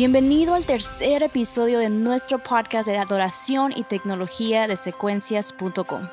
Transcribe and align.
Bienvenido 0.00 0.54
al 0.54 0.64
tercer 0.64 1.22
episodio 1.22 1.78
de 1.78 1.90
nuestro 1.90 2.42
podcast 2.42 2.88
de 2.88 2.96
adoración 2.96 3.70
y 3.76 3.84
tecnología 3.84 4.66
de 4.66 4.78
secuencias.com. 4.78 6.08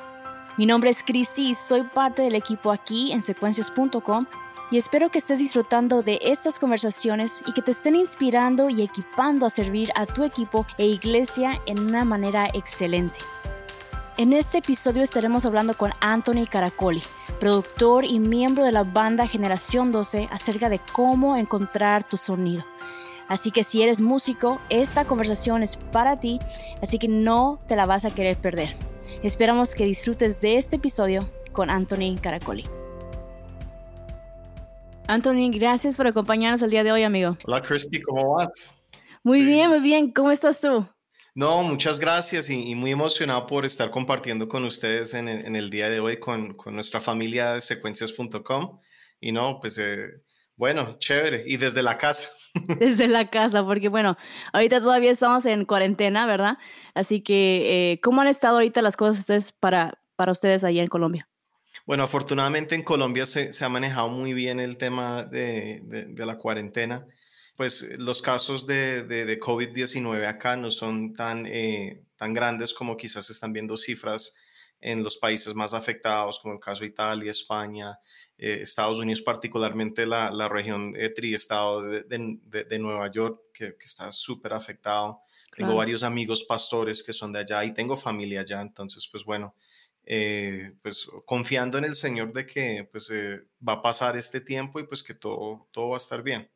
Mi 0.58 0.66
nombre 0.66 0.90
es 0.90 1.02
Cristi 1.02 1.52
y 1.52 1.54
soy 1.54 1.84
parte 1.84 2.20
del 2.20 2.34
equipo 2.34 2.70
aquí 2.70 3.12
en 3.12 3.22
secuencias.com 3.22 4.26
y 4.70 4.76
espero 4.76 5.10
que 5.10 5.20
estés 5.20 5.38
disfrutando 5.38 6.02
de 6.02 6.18
estas 6.20 6.58
conversaciones 6.58 7.40
y 7.46 7.54
que 7.54 7.62
te 7.62 7.70
estén 7.70 7.96
inspirando 7.96 8.68
y 8.68 8.82
equipando 8.82 9.46
a 9.46 9.50
servir 9.50 9.90
a 9.94 10.04
tu 10.04 10.22
equipo 10.22 10.66
e 10.76 10.84
iglesia 10.84 11.58
en 11.64 11.80
una 11.80 12.04
manera 12.04 12.46
excelente. 12.52 13.20
En 14.18 14.34
este 14.34 14.58
episodio 14.58 15.02
estaremos 15.02 15.46
hablando 15.46 15.78
con 15.78 15.92
Anthony 16.00 16.44
Caracoli, 16.44 17.02
productor 17.40 18.04
y 18.04 18.18
miembro 18.18 18.64
de 18.64 18.72
la 18.72 18.84
banda 18.84 19.26
Generación 19.26 19.92
12, 19.92 20.28
acerca 20.30 20.68
de 20.68 20.78
cómo 20.92 21.38
encontrar 21.38 22.04
tu 22.04 22.18
sonido. 22.18 22.64
Así 23.28 23.50
que 23.50 23.62
si 23.62 23.82
eres 23.82 24.00
músico, 24.00 24.60
esta 24.70 25.04
conversación 25.04 25.62
es 25.62 25.76
para 25.76 26.18
ti, 26.18 26.38
así 26.82 26.98
que 26.98 27.08
no 27.08 27.60
te 27.68 27.76
la 27.76 27.84
vas 27.84 28.06
a 28.06 28.10
querer 28.10 28.38
perder. 28.38 28.74
Esperamos 29.22 29.74
que 29.74 29.84
disfrutes 29.84 30.40
de 30.40 30.56
este 30.56 30.76
episodio 30.76 31.30
con 31.52 31.68
Anthony 31.68 32.16
Caracoli. 32.20 32.64
Anthony, 35.06 35.50
gracias 35.50 35.96
por 35.96 36.06
acompañarnos 36.06 36.62
el 36.62 36.70
día 36.70 36.84
de 36.84 36.92
hoy, 36.92 37.02
amigo. 37.02 37.36
Hola, 37.44 37.62
Christy, 37.62 38.00
¿cómo 38.00 38.34
vas? 38.34 38.70
Muy 39.22 39.42
bien, 39.42 39.70
muy 39.70 39.80
bien. 39.80 40.12
¿Cómo 40.12 40.30
estás 40.30 40.60
tú? 40.60 40.86
No, 41.34 41.62
muchas 41.62 42.00
gracias 42.00 42.50
y, 42.50 42.74
muy 42.74 42.90
emocionado 42.90 43.46
por 43.46 43.64
estar 43.64 43.90
compartiendo 43.90 44.48
con 44.48 44.64
ustedes 44.64 45.14
en, 45.14 45.28
el 45.28 45.70
día 45.70 45.88
de 45.88 46.00
hoy 46.00 46.18
con, 46.18 46.56
nuestra 46.66 47.00
familia 47.00 47.52
de 47.52 47.60
secuencias.com. 47.60 48.80
Y 49.20 49.32
no, 49.32 49.58
pues 49.60 49.78
eh, 49.78 50.22
bueno, 50.58 50.96
chévere. 50.98 51.44
Y 51.46 51.56
desde 51.56 51.82
la 51.82 51.96
casa. 51.96 52.24
Desde 52.80 53.06
la 53.06 53.30
casa, 53.30 53.64
porque 53.64 53.88
bueno, 53.88 54.16
ahorita 54.52 54.80
todavía 54.80 55.12
estamos 55.12 55.46
en 55.46 55.64
cuarentena, 55.64 56.26
¿verdad? 56.26 56.58
Así 56.94 57.22
que, 57.22 57.92
eh, 57.92 58.00
¿cómo 58.00 58.22
han 58.22 58.26
estado 58.26 58.56
ahorita 58.56 58.82
las 58.82 58.96
cosas 58.96 59.20
ustedes 59.20 59.52
para, 59.52 60.02
para 60.16 60.32
ustedes 60.32 60.64
allá 60.64 60.82
en 60.82 60.88
Colombia? 60.88 61.28
Bueno, 61.86 62.02
afortunadamente 62.02 62.74
en 62.74 62.82
Colombia 62.82 63.26
se, 63.26 63.52
ha 63.64 63.68
manejado 63.68 64.08
muy 64.08 64.34
bien 64.34 64.58
el 64.58 64.76
tema 64.76 65.22
de, 65.24 66.12
la 66.16 66.36
cuarentena. 66.38 67.06
Pues 67.54 67.96
los 67.98 68.20
casos 68.20 68.66
de, 68.66 69.04
de 69.04 69.38
COVID-19 69.38 70.26
acá 70.26 70.56
no 70.56 70.72
son 70.72 71.12
tan, 71.12 71.46
eh, 71.46 72.02
tan 72.16 72.32
grandes 72.32 72.74
como 72.74 72.96
quizás 72.96 73.30
están 73.30 73.52
viendo 73.52 73.76
cifras 73.76 74.34
en 74.80 75.02
los 75.02 75.16
países 75.16 75.54
más 75.54 75.74
afectados, 75.74 76.38
como 76.38 76.54
el 76.54 76.60
caso 76.60 76.80
de 76.80 76.88
Italia, 76.88 77.30
España, 77.30 77.98
eh, 78.36 78.60
Estados 78.62 78.98
Unidos, 78.98 79.22
particularmente 79.22 80.06
la, 80.06 80.30
la 80.30 80.48
región 80.48 80.92
de 80.92 81.10
Triestado 81.10 81.82
de, 81.82 82.04
de, 82.04 82.78
Nueva 82.78 83.10
York, 83.10 83.40
que, 83.52 83.76
que 83.76 83.84
está 83.84 84.12
súper 84.12 84.52
afectado. 84.52 85.20
Tengo 85.56 85.74
varios 85.74 86.04
amigos 86.04 86.44
pastores 86.44 87.02
que 87.02 87.12
son 87.12 87.32
de 87.32 87.40
allá 87.40 87.64
y 87.64 87.74
tengo 87.74 87.96
familia 87.96 88.42
allá, 88.42 88.60
entonces, 88.60 89.08
pues 89.10 89.24
bueno, 89.24 89.56
eh, 90.10 90.72
pues 90.80 91.06
confiando 91.26 91.76
en 91.76 91.84
el 91.84 91.94
Señor 91.94 92.32
de 92.32 92.46
que 92.46 92.88
pues 92.90 93.10
eh, 93.10 93.42
va 93.66 93.74
a 93.74 93.82
pasar 93.82 94.16
este 94.16 94.40
tiempo 94.40 94.80
y 94.80 94.84
pues 94.84 95.02
que 95.02 95.12
todo, 95.12 95.68
todo 95.70 95.90
va 95.90 95.96
a 95.96 95.98
estar 95.98 96.22
bien. 96.22 96.48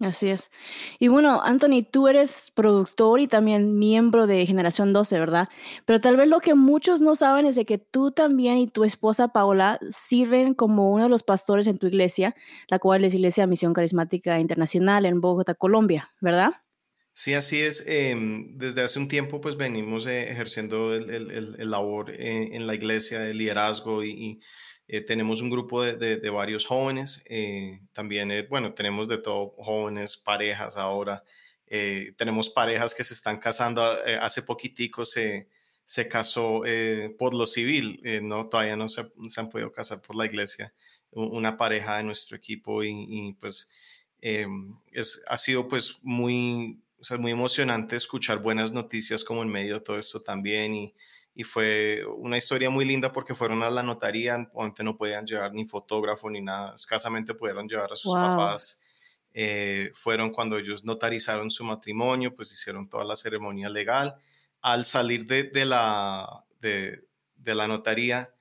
Así 0.00 0.30
es. 0.30 0.50
Y 0.98 1.08
bueno, 1.08 1.42
Anthony, 1.42 1.82
tú 1.88 2.08
eres 2.08 2.50
productor 2.54 3.20
y 3.20 3.28
también 3.28 3.78
miembro 3.78 4.26
de 4.26 4.46
Generación 4.46 4.94
12, 4.94 5.18
¿verdad? 5.18 5.50
Pero 5.84 6.00
tal 6.00 6.16
vez 6.16 6.26
lo 6.26 6.40
que 6.40 6.54
muchos 6.54 7.02
no 7.02 7.14
saben 7.14 7.44
es 7.44 7.54
de 7.54 7.66
que 7.66 7.76
tú 7.76 8.10
también 8.10 8.56
y 8.56 8.66
tu 8.66 8.84
esposa 8.84 9.28
Paola 9.28 9.78
sirven 9.90 10.54
como 10.54 10.90
uno 10.90 11.04
de 11.04 11.10
los 11.10 11.22
pastores 11.22 11.66
en 11.66 11.78
tu 11.78 11.86
iglesia, 11.86 12.34
la 12.68 12.78
cual 12.78 13.04
es 13.04 13.12
Iglesia 13.12 13.46
Misión 13.46 13.74
Carismática 13.74 14.40
Internacional 14.40 15.04
en 15.04 15.20
Bogotá, 15.20 15.54
Colombia, 15.54 16.10
¿verdad? 16.22 16.52
Sí, 17.12 17.34
así 17.34 17.60
es. 17.60 17.84
Em, 17.86 18.56
desde 18.56 18.80
hace 18.80 18.98
un 18.98 19.08
tiempo 19.08 19.42
pues 19.42 19.58
venimos 19.58 20.06
eh, 20.06 20.30
ejerciendo 20.30 20.94
el, 20.94 21.70
labor 21.70 22.10
eh, 22.12 22.56
en 22.56 22.66
la 22.66 22.74
iglesia, 22.74 23.28
el 23.28 23.36
liderazgo 23.36 24.02
y 24.02 24.40
eh, 24.92 25.02
tenemos 25.02 25.40
un 25.40 25.50
grupo 25.50 25.84
de, 25.84 26.30
varios 26.30 26.66
jóvenes, 26.66 27.22
eh, 27.26 27.78
también, 27.92 28.32
eh, 28.32 28.42
bueno, 28.42 28.74
tenemos 28.74 29.06
de 29.06 29.18
todo, 29.18 29.54
jóvenes, 29.56 30.16
parejas 30.16 30.76
ahora, 30.76 31.22
tenemos 32.16 32.50
parejas 32.50 32.92
que 32.92 33.04
se 33.04 33.14
están 33.14 33.38
casando, 33.38 33.80
hace 34.20 34.42
poquitico 34.42 35.04
se, 35.04 35.46
se 35.84 36.08
casó 36.08 36.62
por 37.16 37.32
lo 37.32 37.46
civil, 37.46 38.02
no, 38.24 38.48
todavía 38.48 38.74
no 38.74 38.88
se, 38.88 39.02
han 39.36 39.48
podido 39.48 39.70
casar 39.70 40.02
por 40.02 40.16
la 40.16 40.26
iglesia, 40.26 40.74
una 41.12 41.56
pareja 41.56 41.98
de 41.98 42.02
nuestro 42.02 42.36
equipo 42.36 42.82
y, 42.82 43.36
pues 43.38 43.70
es, 44.20 45.22
ha 45.28 45.36
sido 45.36 45.68
pues 45.68 46.00
muy, 46.02 46.82
muy 47.20 47.30
emocionante 47.30 47.94
escuchar 47.94 48.42
buenas 48.42 48.72
noticias 48.72 49.22
como 49.22 49.44
en 49.44 49.48
medio 49.50 49.74
de 49.74 49.80
todo 49.82 49.96
esto 49.96 50.20
también 50.20 50.74
y 50.74 50.92
y 51.34 51.44
fue 51.44 52.02
una 52.16 52.36
historia 52.36 52.70
muy 52.70 52.84
linda 52.84 53.12
porque 53.12 53.34
fueron 53.34 53.62
a 53.62 53.70
la 53.70 53.82
notaría, 53.82 54.50
antes 54.56 54.84
no 54.84 54.96
podían 54.96 55.26
llevar 55.26 55.52
ni 55.52 55.64
fotógrafo 55.64 56.28
ni 56.28 56.40
nada, 56.40 56.74
escasamente 56.74 57.34
pudieron 57.34 57.68
llevar 57.68 57.92
a 57.92 57.96
sus 57.96 58.14
papás. 58.14 58.80
Eh, 59.32 59.92
fueron 59.94 60.30
cuando 60.30 60.58
ellos 60.58 60.84
notarizaron 60.84 61.50
su 61.50 61.64
matrimonio, 61.64 62.34
pues 62.34 62.52
hicieron 62.52 62.88
toda 62.88 63.04
la 63.04 63.14
ceremonia 63.14 63.68
legal. 63.68 64.16
Al 64.60 64.84
salir 64.84 65.24
de, 65.24 65.44
de 65.44 65.64
la, 65.64 66.44
de, 66.60 67.04
de, 67.36 67.54
la 67.54 67.68
notaría, 67.68 68.34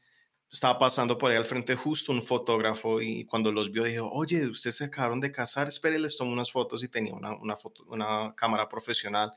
estaba 0.52 0.80
pasando 0.80 1.18
por 1.18 1.30
ahí 1.30 1.38
al 1.38 1.46
frente 1.46 1.76
justo 1.76 2.12
un 2.12 2.24
fotógrafo 2.24 3.02
y 3.02 3.24
cuando 3.26 3.52
los 3.52 3.72
vio 3.72 3.84
dijo, 3.84 4.10
oye, 4.12 4.48
ustedes 4.48 4.78
se 4.78 4.86
acabaron 4.86 5.20
de 5.20 5.32
casar, 5.32 5.68
espere, 5.68 6.00
les 6.00 6.18
tomo 6.18 6.34
unas 6.34 6.52
fotos 6.52 6.84
y 6.84 6.88
tenía 6.88 7.14
una, 7.14 7.36
una, 7.36 7.56
foto, 7.56 7.84
una 7.88 8.34
cámara 8.36 8.68
profesional. 8.68 9.32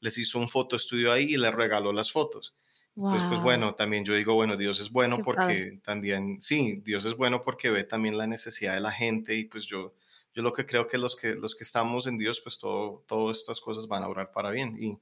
Les 0.00 0.18
hizo 0.18 0.38
un 0.38 0.48
foto 0.48 0.76
estudio 0.76 1.10
ahí 1.10 1.24
y 1.24 1.36
les 1.38 1.54
regaló 1.54 1.90
las 1.90 2.12
fotos. 2.12 2.54
Entonces, 2.98 3.28
pues 3.28 3.40
bueno, 3.40 3.76
también 3.76 4.04
yo 4.04 4.12
digo, 4.12 4.34
bueno, 4.34 4.56
Dios 4.56 4.80
es 4.80 4.90
bueno 4.90 5.22
porque 5.22 5.78
también, 5.84 6.40
sí, 6.40 6.82
Dios 6.84 7.04
es 7.04 7.14
bueno 7.14 7.40
porque 7.40 7.70
ve 7.70 7.84
también 7.84 8.18
la 8.18 8.26
necesidad 8.26 8.74
de 8.74 8.80
la 8.80 8.90
gente 8.90 9.36
y 9.36 9.44
pues 9.44 9.66
yo, 9.66 9.94
yo 10.34 10.42
lo 10.42 10.52
que 10.52 10.66
creo 10.66 10.88
que 10.88 10.98
los 10.98 11.14
que, 11.14 11.34
los 11.34 11.54
que 11.54 11.62
estamos 11.62 12.08
en 12.08 12.18
Dios, 12.18 12.40
pues 12.40 12.58
todo, 12.58 13.04
todas 13.06 13.36
estas 13.36 13.60
cosas 13.60 13.86
van 13.86 14.02
a 14.02 14.08
orar 14.08 14.32
para 14.32 14.50
bien. 14.50 14.76
Y, 14.82 14.98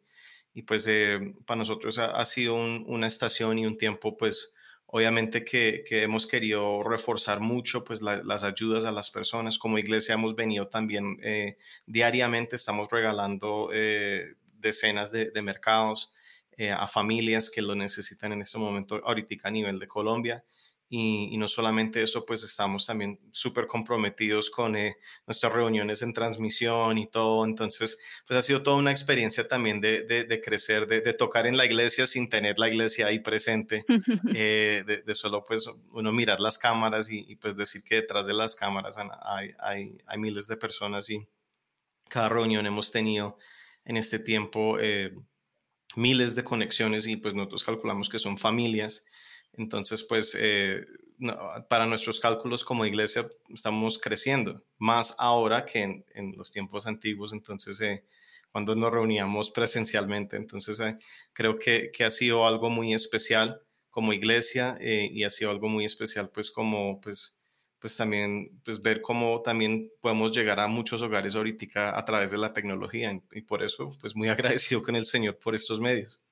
y 0.52 0.60
pues 0.60 0.86
eh, 0.88 1.34
para 1.46 1.56
nosotros 1.56 1.98
ha, 1.98 2.22
sido 2.26 2.56
una 2.56 3.06
estación 3.06 3.58
y 3.58 3.64
un 3.64 3.78
tiempo, 3.78 4.14
pues 4.18 4.52
obviamente 4.84 5.42
que, 5.42 5.82
que 5.88 6.02
hemos 6.02 6.26
querido 6.26 6.82
reforzar 6.82 7.40
mucho 7.40 7.82
pues 7.82 8.02
las 8.02 8.44
ayudas 8.44 8.84
a 8.84 8.92
las 8.92 9.10
personas. 9.10 9.56
Como 9.56 9.78
iglesia 9.78 10.16
hemos 10.16 10.36
venido 10.36 10.68
también 10.68 11.18
eh, 11.22 11.56
diariamente, 11.86 12.56
estamos 12.56 12.90
regalando 12.90 13.70
eh, 13.72 14.34
decenas 14.58 15.10
de, 15.10 15.30
de 15.30 15.40
mercados. 15.40 16.12
Eh, 16.58 16.70
a 16.70 16.88
familias 16.88 17.50
que 17.50 17.60
lo 17.60 17.74
necesitan 17.74 18.32
en 18.32 18.40
este 18.40 18.56
momento 18.56 19.02
ahorita 19.04 19.36
a 19.46 19.50
nivel 19.50 19.78
de 19.78 19.86
Colombia. 19.86 20.42
Y, 20.88 21.36
no 21.36 21.48
solamente 21.48 22.02
eso, 22.02 22.24
pues 22.24 22.44
estamos 22.44 22.86
también 22.86 23.18
súper 23.30 23.66
comprometidos 23.66 24.50
con 24.50 24.74
eh, 24.74 24.96
nuestras 25.26 25.52
reuniones 25.52 26.00
en 26.00 26.14
transmisión 26.14 26.96
y 26.96 27.08
todo. 27.08 27.44
Entonces, 27.44 27.98
pues 28.26 28.38
ha 28.38 28.42
sido 28.42 28.62
toda 28.62 28.78
una 28.78 28.90
experiencia 28.90 29.46
también 29.46 29.82
de, 29.82 30.04
de, 30.04 30.40
crecer, 30.40 30.86
de, 30.86 31.12
tocar 31.12 31.46
en 31.46 31.58
la 31.58 31.66
iglesia 31.66 32.06
sin 32.06 32.30
tener 32.30 32.58
la 32.58 32.68
iglesia 32.68 33.08
ahí 33.08 33.18
presente, 33.18 33.84
eh, 34.34 35.02
de, 35.04 35.14
solo 35.14 35.44
pues 35.44 35.68
uno 35.90 36.10
mirar 36.10 36.40
las 36.40 36.56
cámaras 36.56 37.10
y, 37.10 37.36
pues 37.36 37.54
decir 37.56 37.82
que 37.82 37.96
detrás 37.96 38.26
de 38.26 38.32
las 38.32 38.56
cámaras 38.56 38.96
hay, 38.96 39.50
hay, 39.58 39.98
hay, 40.06 40.18
miles 40.18 40.46
de 40.46 40.56
personas 40.56 41.10
y 41.10 41.26
cada 42.08 42.30
reunión 42.30 42.64
hemos 42.64 42.92
tenido 42.92 43.36
en 43.84 43.98
este 43.98 44.20
tiempo 44.20 44.78
miles 45.96 46.36
de 46.36 46.44
conexiones 46.44 47.06
y 47.06 47.16
pues 47.16 47.34
nosotros 47.34 47.64
calculamos 47.64 48.08
que 48.08 48.18
son 48.18 48.38
familias. 48.38 49.04
Entonces, 49.54 50.04
pues 50.04 50.36
eh, 50.38 50.86
para 51.68 51.86
nuestros 51.86 52.20
cálculos 52.20 52.64
como 52.64 52.84
iglesia 52.86 53.28
estamos 53.52 53.98
creciendo, 53.98 54.62
más 54.78 55.16
ahora 55.18 55.64
que 55.64 55.82
en, 55.82 56.34
los 56.36 56.52
tiempos 56.52 56.86
antiguos, 56.86 57.32
entonces 57.32 57.80
eh, 57.80 58.04
cuando 58.52 58.76
nos 58.76 58.92
reuníamos 58.92 59.50
presencialmente. 59.50 60.36
Entonces, 60.36 60.78
eh, 60.80 60.98
creo 61.32 61.58
que, 61.58 61.90
que, 61.92 62.04
ha 62.04 62.10
sido 62.10 62.46
algo 62.46 62.70
muy 62.70 62.92
especial 62.92 63.62
como 63.90 64.12
iglesia 64.12 64.76
y 64.80 65.24
ha 65.24 65.30
sido 65.30 65.50
algo 65.50 65.70
muy 65.70 65.86
especial 65.86 66.28
pues 66.28 66.50
como 66.50 67.00
pues 67.00 67.38
pues 67.78 67.96
también 67.96 68.60
pues 68.64 68.80
ver 68.80 69.00
cómo 69.00 69.40
también 69.42 69.90
podemos 70.00 70.32
llegar 70.32 70.60
a 70.60 70.66
muchos 70.66 71.02
hogares 71.02 71.34
ahorita 71.36 71.96
a 71.96 72.04
través 72.04 72.30
de 72.30 72.38
la 72.38 72.52
tecnología 72.52 73.20
y 73.32 73.42
por 73.42 73.62
eso 73.62 73.96
pues 74.00 74.16
muy 74.16 74.28
agradecido 74.30 74.82
con 74.82 74.96
el 74.96 75.06
Señor 75.06 75.38
por 75.38 75.54
estos 75.54 75.80
medios. 75.80 76.22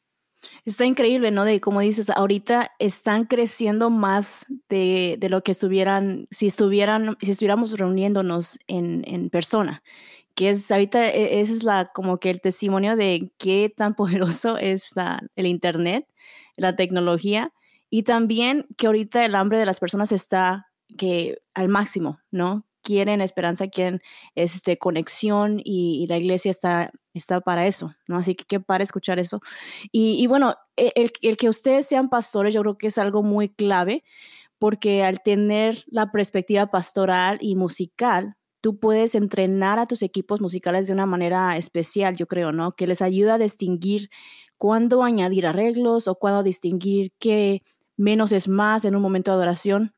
Está 0.66 0.84
increíble, 0.84 1.30
¿no? 1.30 1.46
De 1.46 1.58
como 1.60 1.80
dices, 1.80 2.10
ahorita 2.10 2.72
están 2.78 3.24
creciendo 3.24 3.88
más 3.88 4.44
de, 4.68 5.16
de 5.18 5.30
lo 5.30 5.42
que 5.42 5.52
estuvieran, 5.52 6.28
si 6.30 6.46
estuvieran, 6.46 7.16
si 7.20 7.30
estuviéramos 7.30 7.78
reuniéndonos 7.78 8.58
en, 8.66 9.04
en 9.06 9.30
persona 9.30 9.82
que 10.34 10.50
es 10.50 10.70
ahorita, 10.70 11.08
e, 11.08 11.40
ese 11.40 11.52
es 11.52 11.62
la, 11.62 11.90
como 11.94 12.18
que 12.18 12.30
el 12.30 12.40
testimonio 12.40 12.96
de 12.96 13.32
qué 13.38 13.72
tan 13.74 13.94
poderoso 13.94 14.58
es 14.58 14.92
el 15.36 15.46
Internet, 15.46 16.06
la 16.56 16.76
tecnología, 16.76 17.52
y 17.90 18.02
también 18.02 18.66
que 18.76 18.86
ahorita 18.86 19.24
el 19.24 19.34
hambre 19.34 19.58
de 19.58 19.66
las 19.66 19.80
personas 19.80 20.12
está 20.12 20.66
que 20.96 21.38
al 21.54 21.68
máximo, 21.68 22.20
¿no? 22.30 22.66
quieren 22.84 23.20
esperanza, 23.22 23.66
quieren 23.68 24.00
este, 24.36 24.76
conexión 24.76 25.60
y, 25.64 26.06
la 26.08 26.18
iglesia 26.18 26.50
está, 26.50 26.92
está 27.14 27.40
para 27.40 27.66
eso, 27.66 27.94
¿no? 28.06 28.18
Así 28.18 28.36
que 28.36 28.44
qué 28.44 28.60
para 28.60 28.84
escuchar 28.84 29.18
eso. 29.18 29.40
Y, 29.90 30.24
bueno, 30.28 30.54
e, 30.76 30.92
el, 30.94 31.10
el, 31.22 31.36
que 31.36 31.48
ustedes 31.48 31.88
sean 31.88 32.10
pastores 32.10 32.54
yo 32.54 32.60
creo 32.60 32.78
que 32.78 32.88
es 32.88 32.98
algo 32.98 33.22
muy 33.22 33.48
clave 33.48 34.04
porque 34.58 35.02
al 35.02 35.22
tener 35.22 35.84
la 35.86 36.12
perspectiva 36.12 36.66
pastoral 36.70 37.38
y 37.40 37.56
musical, 37.56 38.36
tú 38.60 38.78
puedes 38.78 39.14
entrenar 39.14 39.78
a 39.78 39.86
tus 39.86 40.02
equipos 40.02 40.40
musicales 40.40 40.86
de 40.86 40.92
una 40.92 41.06
manera 41.06 41.56
especial, 41.56 42.16
yo 42.16 42.26
creo, 42.26 42.52
¿no? 42.52 42.72
Que 42.72 42.86
les 42.86 43.02
ayuda 43.02 43.34
a 43.34 43.38
distinguir 43.38 44.10
cuándo 44.58 45.02
añadir 45.02 45.46
arreglos 45.46 46.06
o 46.06 46.14
cuándo 46.16 46.42
distinguir 46.42 47.12
qué 47.18 47.62
menos 47.96 48.32
es 48.32 48.48
más 48.48 48.84
en 48.84 48.94
un 48.96 49.02
momento 49.02 49.30
de 49.30 49.36
adoración 49.36 49.94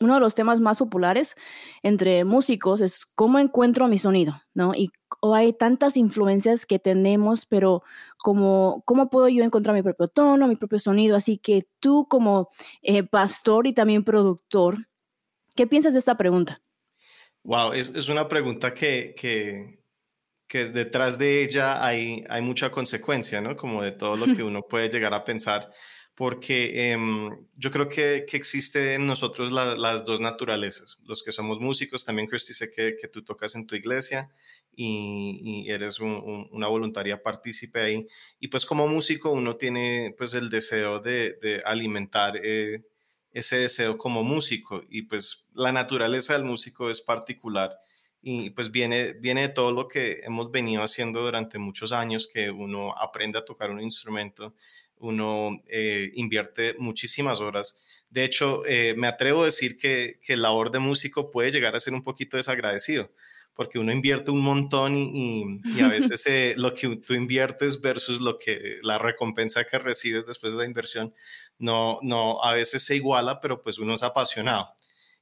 uno 0.00 0.14
de 0.14 0.20
los 0.20 0.34
temas 0.34 0.60
más 0.60 0.78
populares 0.78 1.36
entre 1.82 2.24
músicos 2.24 2.80
es 2.80 3.06
cómo 3.06 3.38
encuentro 3.38 3.88
mi 3.88 3.98
sonido, 3.98 4.40
¿no? 4.54 4.74
Y 4.74 4.90
hay 5.34 5.52
tantas 5.52 5.96
influencias 5.96 6.66
que 6.66 6.78
tenemos, 6.78 7.46
pero 7.46 7.82
como, 8.18 8.82
¿cómo 8.84 9.08
puedo 9.08 9.28
yo 9.28 9.44
encontrar 9.44 9.74
mi 9.74 9.82
propio 9.82 10.08
tono, 10.08 10.48
mi 10.48 10.56
propio 10.56 10.78
sonido? 10.78 11.16
Así 11.16 11.38
que 11.38 11.62
tú 11.80 12.06
como 12.08 12.50
eh, 12.82 13.02
pastor 13.02 13.66
y 13.66 13.72
también 13.72 14.04
productor, 14.04 14.76
¿qué 15.54 15.66
piensas 15.66 15.92
de 15.92 16.00
esta 16.00 16.16
pregunta? 16.16 16.60
Wow, 17.44 17.72
es, 17.72 18.08
una 18.08 18.26
pregunta 18.26 18.74
que, 18.74 19.14
que, 19.16 19.78
que, 20.48 20.66
detrás 20.66 21.16
de 21.16 21.44
ella 21.44 21.84
hay, 21.84 22.24
hay 22.28 22.42
mucha 22.42 22.70
consecuencia, 22.70 23.40
¿no? 23.40 23.56
Como 23.56 23.82
de 23.82 23.92
todo 23.92 24.16
lo 24.16 24.26
que 24.34 24.42
uno 24.42 24.62
puede 24.62 24.88
llegar 24.88 25.14
a 25.14 25.24
pensar 25.24 25.70
porque 26.16 26.92
em, 26.92 27.46
yo 27.56 27.70
creo 27.70 27.90
que, 27.90 28.24
que, 28.26 28.38
existe 28.38 28.94
en 28.94 29.06
nosotros 29.06 29.52
las 29.52 30.04
dos 30.06 30.18
naturalezas. 30.18 30.98
Los 31.04 31.22
que 31.22 31.30
somos 31.30 31.60
músicos, 31.60 32.06
también 32.06 32.26
Cristi 32.26 32.54
sé 32.54 32.70
que, 32.70 32.96
que 32.96 33.06
tú 33.06 33.22
tocas 33.22 33.54
en 33.54 33.66
tu 33.66 33.74
iglesia 33.76 34.30
y, 34.74 35.70
eres 35.70 36.00
una 36.00 36.68
voluntaria 36.68 37.22
partícipe 37.22 37.80
ahí. 37.80 38.06
Y 38.40 38.48
pues 38.48 38.64
como 38.64 38.88
músico 38.88 39.30
uno 39.30 39.56
tiene 39.56 40.14
pues 40.16 40.32
el 40.32 40.48
deseo 40.48 41.00
de, 41.00 41.38
de 41.42 41.62
alimentar 41.66 42.40
eh, 42.42 42.82
ese 43.32 43.58
deseo 43.58 43.98
como 43.98 44.22
músico 44.24 44.82
y 44.88 45.02
pues 45.02 45.48
la 45.52 45.70
naturaleza 45.70 46.32
del 46.32 46.44
músico 46.44 46.88
es 46.88 47.02
particular 47.02 47.78
y 48.28 48.50
pues 48.50 48.72
viene, 48.72 49.12
viene 49.12 49.42
de 49.42 49.48
todo 49.50 49.70
lo 49.70 49.86
que 49.86 50.20
hemos 50.24 50.50
venido 50.50 50.82
haciendo 50.82 51.22
durante 51.22 51.58
muchos 51.58 51.92
años, 51.92 52.26
que 52.26 52.50
uno 52.50 52.92
aprende 52.98 53.38
a 53.38 53.44
tocar 53.44 53.70
un 53.70 53.80
instrumento, 53.80 54.54
uno 54.98 55.60
eh, 55.68 56.10
invierte 56.14 56.74
muchísimas 56.78 57.40
horas. 57.40 57.82
De 58.10 58.24
hecho, 58.24 58.64
eh, 58.66 58.94
me 58.96 59.08
atrevo 59.08 59.42
a 59.42 59.46
decir 59.46 59.76
que, 59.76 60.18
que, 60.22 60.34
el 60.34 60.42
labor 60.42 60.70
de 60.70 60.78
músico 60.78 61.30
puede 61.30 61.50
llegar 61.50 61.76
a 61.76 61.80
ser 61.80 61.94
un 61.94 62.02
poquito 62.02 62.36
desagradecido, 62.36 63.12
porque 63.54 63.78
uno 63.78 63.92
invierte 63.92 64.30
un 64.30 64.40
montón 64.40 64.96
y, 64.96 65.60
y, 65.64 65.80
a 65.80 65.88
veces 65.88 66.26
eh, 66.26 66.54
lo 66.56 66.72
que 66.72 66.96
tú 66.96 67.14
inviertes 67.14 67.80
versus 67.80 68.20
lo 68.20 68.38
que 68.38 68.78
la 68.82 68.98
recompensa 68.98 69.64
que 69.64 69.78
recibes 69.78 70.26
después 70.26 70.52
de 70.52 70.60
la 70.60 70.64
inversión, 70.66 71.14
no, 71.58 71.98
no, 72.02 72.42
a 72.42 72.52
veces 72.52 72.82
se 72.84 72.96
iguala, 72.96 73.40
pero 73.40 73.60
pues 73.62 73.78
uno 73.78 73.94
es 73.94 74.02
apasionado 74.02 74.68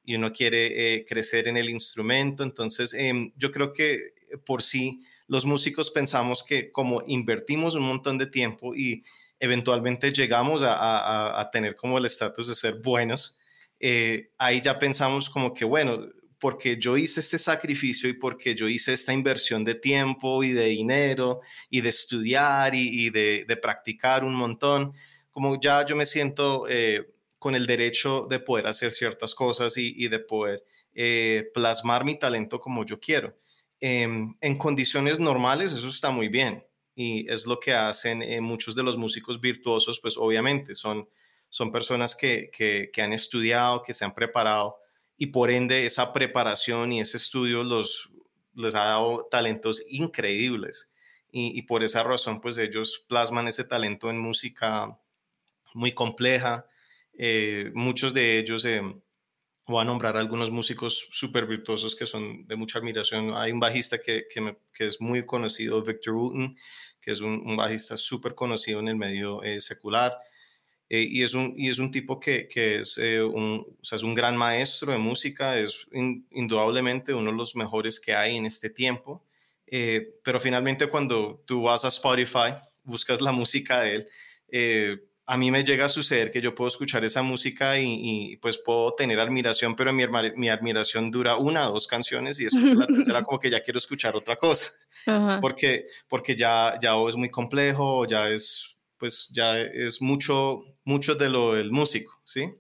y 0.04 0.16
uno 0.16 0.32
quiere 0.32 1.04
crecer 1.08 1.48
en 1.48 1.56
el 1.56 1.70
instrumento. 1.70 2.42
Entonces, 2.42 2.92
em, 2.92 3.32
yo 3.36 3.50
creo 3.50 3.72
que 3.72 3.98
por 4.44 4.62
sí 4.62 5.00
los 5.26 5.46
músicos 5.46 5.90
pensamos 5.90 6.42
que 6.42 6.70
como 6.70 7.02
invertimos 7.06 7.74
un 7.74 7.84
montón 7.84 8.18
de 8.18 8.26
tiempo 8.26 8.74
y 8.74 9.04
eventualmente 9.44 10.12
llegamos 10.12 10.62
a, 10.64 11.48
tener 11.52 11.76
como 11.76 11.98
el 11.98 12.06
estatus 12.06 12.48
de 12.48 12.54
ser 12.54 12.74
buenos, 12.80 13.38
eh, 13.78 14.30
ahí 14.38 14.60
ya 14.60 14.78
pensamos 14.78 15.28
como 15.28 15.52
que, 15.52 15.64
bueno, 15.64 16.08
porque 16.38 16.78
yo 16.78 16.96
hice 16.96 17.20
este 17.20 17.38
sacrificio 17.38 18.08
y 18.08 18.14
porque 18.14 18.54
yo 18.54 18.68
hice 18.68 18.92
esta 18.92 19.12
inversión 19.12 19.64
de 19.64 19.74
tiempo 19.74 20.42
y 20.42 20.52
de 20.52 20.66
dinero 20.66 21.40
y 21.70 21.80
de 21.82 21.90
estudiar 21.90 22.74
y, 22.74 23.10
de, 23.10 23.58
practicar 23.60 24.24
un 24.24 24.34
montón, 24.34 24.94
como 25.30 25.60
ya 25.60 25.84
yo 25.84 25.96
me 25.96 26.06
siento 26.06 26.66
eh, 26.68 27.10
con 27.38 27.54
el 27.54 27.66
derecho 27.66 28.26
de 28.28 28.40
poder 28.40 28.66
hacer 28.66 28.92
ciertas 28.92 29.34
cosas 29.34 29.76
y, 29.76 30.08
de 30.08 30.18
poder 30.18 30.64
eh, 30.94 31.50
plasmar 31.52 32.04
mi 32.04 32.18
talento 32.18 32.60
como 32.60 32.84
yo 32.84 32.98
quiero. 32.98 33.36
Em, 33.80 34.34
en 34.40 34.56
condiciones 34.56 35.20
normales 35.20 35.72
eso 35.72 35.88
está 35.88 36.10
muy 36.10 36.28
bien, 36.28 36.64
y 36.94 37.30
es 37.30 37.46
lo 37.46 37.58
que 37.58 37.72
hacen 37.72 38.22
eh, 38.22 38.40
muchos 38.40 38.74
de 38.74 38.82
los 38.82 38.96
músicos 38.96 39.40
virtuosos, 39.40 40.00
pues 40.00 40.16
obviamente 40.16 40.74
son, 40.74 41.08
son 41.48 41.72
personas 41.72 42.14
que, 42.14 42.50
que, 42.52 43.02
han 43.02 43.12
estudiado, 43.12 43.82
que 43.82 43.94
se 43.94 44.04
han 44.04 44.14
preparado 44.14 44.76
y 45.16 45.26
por 45.26 45.50
ende 45.50 45.86
esa 45.86 46.12
preparación 46.12 46.92
y 46.92 47.00
ese 47.00 47.16
estudio 47.16 47.64
los, 47.64 48.10
les 48.54 48.74
ha 48.74 48.84
dado 48.84 49.26
talentos 49.30 49.84
increíbles 49.88 50.92
y, 51.36 51.62
por 51.62 51.82
esa 51.82 52.04
razón 52.04 52.40
pues 52.40 52.58
ellos 52.58 53.04
plasman 53.08 53.48
ese 53.48 53.64
talento 53.64 54.08
en 54.08 54.20
música 54.20 54.96
muy 55.72 55.90
compleja. 55.90 56.68
Eh, 57.12 57.72
muchos 57.74 58.14
de 58.14 58.38
ellos... 58.38 58.64
Eh, 58.64 58.82
voy 59.66 59.82
a 59.82 59.84
nombrar 59.84 60.16
algunos 60.16 60.50
músicos 60.50 61.08
súper 61.10 61.46
virtuosos 61.46 61.96
que 61.96 62.06
son 62.06 62.46
de 62.46 62.56
mucha 62.56 62.78
admiración. 62.78 63.32
Hay 63.34 63.52
un 63.52 63.60
bajista 63.60 63.98
que, 63.98 64.26
que, 64.28 64.86
es 64.86 65.00
muy 65.00 65.24
conocido, 65.24 65.82
Victor 65.82 66.14
Wooten, 66.14 66.56
que 67.00 67.12
es 67.12 67.20
un, 67.20 67.56
bajista 67.56 67.96
súper 67.96 68.34
conocido 68.34 68.80
en 68.80 68.88
el 68.88 68.96
medio 68.96 69.42
eh, 69.42 69.60
secular. 69.60 70.18
Eh, 70.90 71.06
y, 71.08 71.22
es 71.22 71.32
un, 71.32 71.54
y 71.56 71.70
es 71.70 71.78
un 71.78 71.90
tipo 71.90 72.20
que, 72.20 72.46
que 72.46 72.76
es, 72.80 72.98
eh, 72.98 73.22
un, 73.22 73.66
o 73.80 73.84
sea, 73.84 73.96
es 73.96 74.02
un 74.02 74.14
gran 74.14 74.36
maestro 74.36 74.92
de 74.92 74.98
música, 74.98 75.58
es 75.58 75.86
indudablemente 76.30 77.14
uno 77.14 77.30
de 77.30 77.36
los 77.36 77.56
mejores 77.56 77.98
que 77.98 78.14
hay 78.14 78.36
en 78.36 78.44
este 78.44 78.68
tiempo. 78.68 79.24
pero 80.22 80.38
finalmente 80.40 80.86
cuando 80.88 81.42
tú 81.46 81.62
vas 81.62 81.84
a 81.84 81.88
Spotify, 81.88 82.54
buscas 82.84 83.22
la 83.22 83.32
música 83.32 83.80
de 83.80 83.94
él, 83.94 84.08
a 85.26 85.36
mí 85.38 85.50
me 85.50 85.64
llega 85.64 85.86
a 85.86 85.88
suceder 85.88 86.30
que 86.30 86.40
yo 86.40 86.54
puedo 86.54 86.68
escuchar 86.68 87.04
esa 87.04 87.22
música 87.22 87.78
y, 87.78 88.36
pues 88.42 88.58
puedo 88.58 88.92
tener 88.92 89.18
admiración, 89.18 89.74
pero 89.74 89.92
mi, 89.92 90.04
mi, 90.36 90.48
admiración 90.48 91.10
dura 91.10 91.36
una 91.36 91.68
o 91.68 91.72
dos 91.72 91.86
canciones 91.86 92.38
y 92.40 92.44
después 92.44 92.76
la 92.76 92.86
tercera 92.86 93.22
como 93.24 93.38
que 93.38 93.50
ya 93.50 93.60
quiero 93.60 93.78
escuchar 93.78 94.16
otra 94.16 94.36
cosa, 94.36 94.72
porque, 95.40 95.86
porque 96.08 96.36
ya, 96.36 96.78
ya 96.80 96.94
es 97.08 97.16
muy 97.16 97.30
complejo, 97.30 98.06
ya 98.06 98.28
es, 98.28 98.76
pues 98.98 99.30
ya 99.32 99.58
es 99.58 100.02
mucho, 100.02 100.62
mucho 100.84 101.14
de 101.14 101.30
lo 101.30 101.54
del 101.54 101.72
músico, 101.72 102.20
¿sí? 102.24 102.50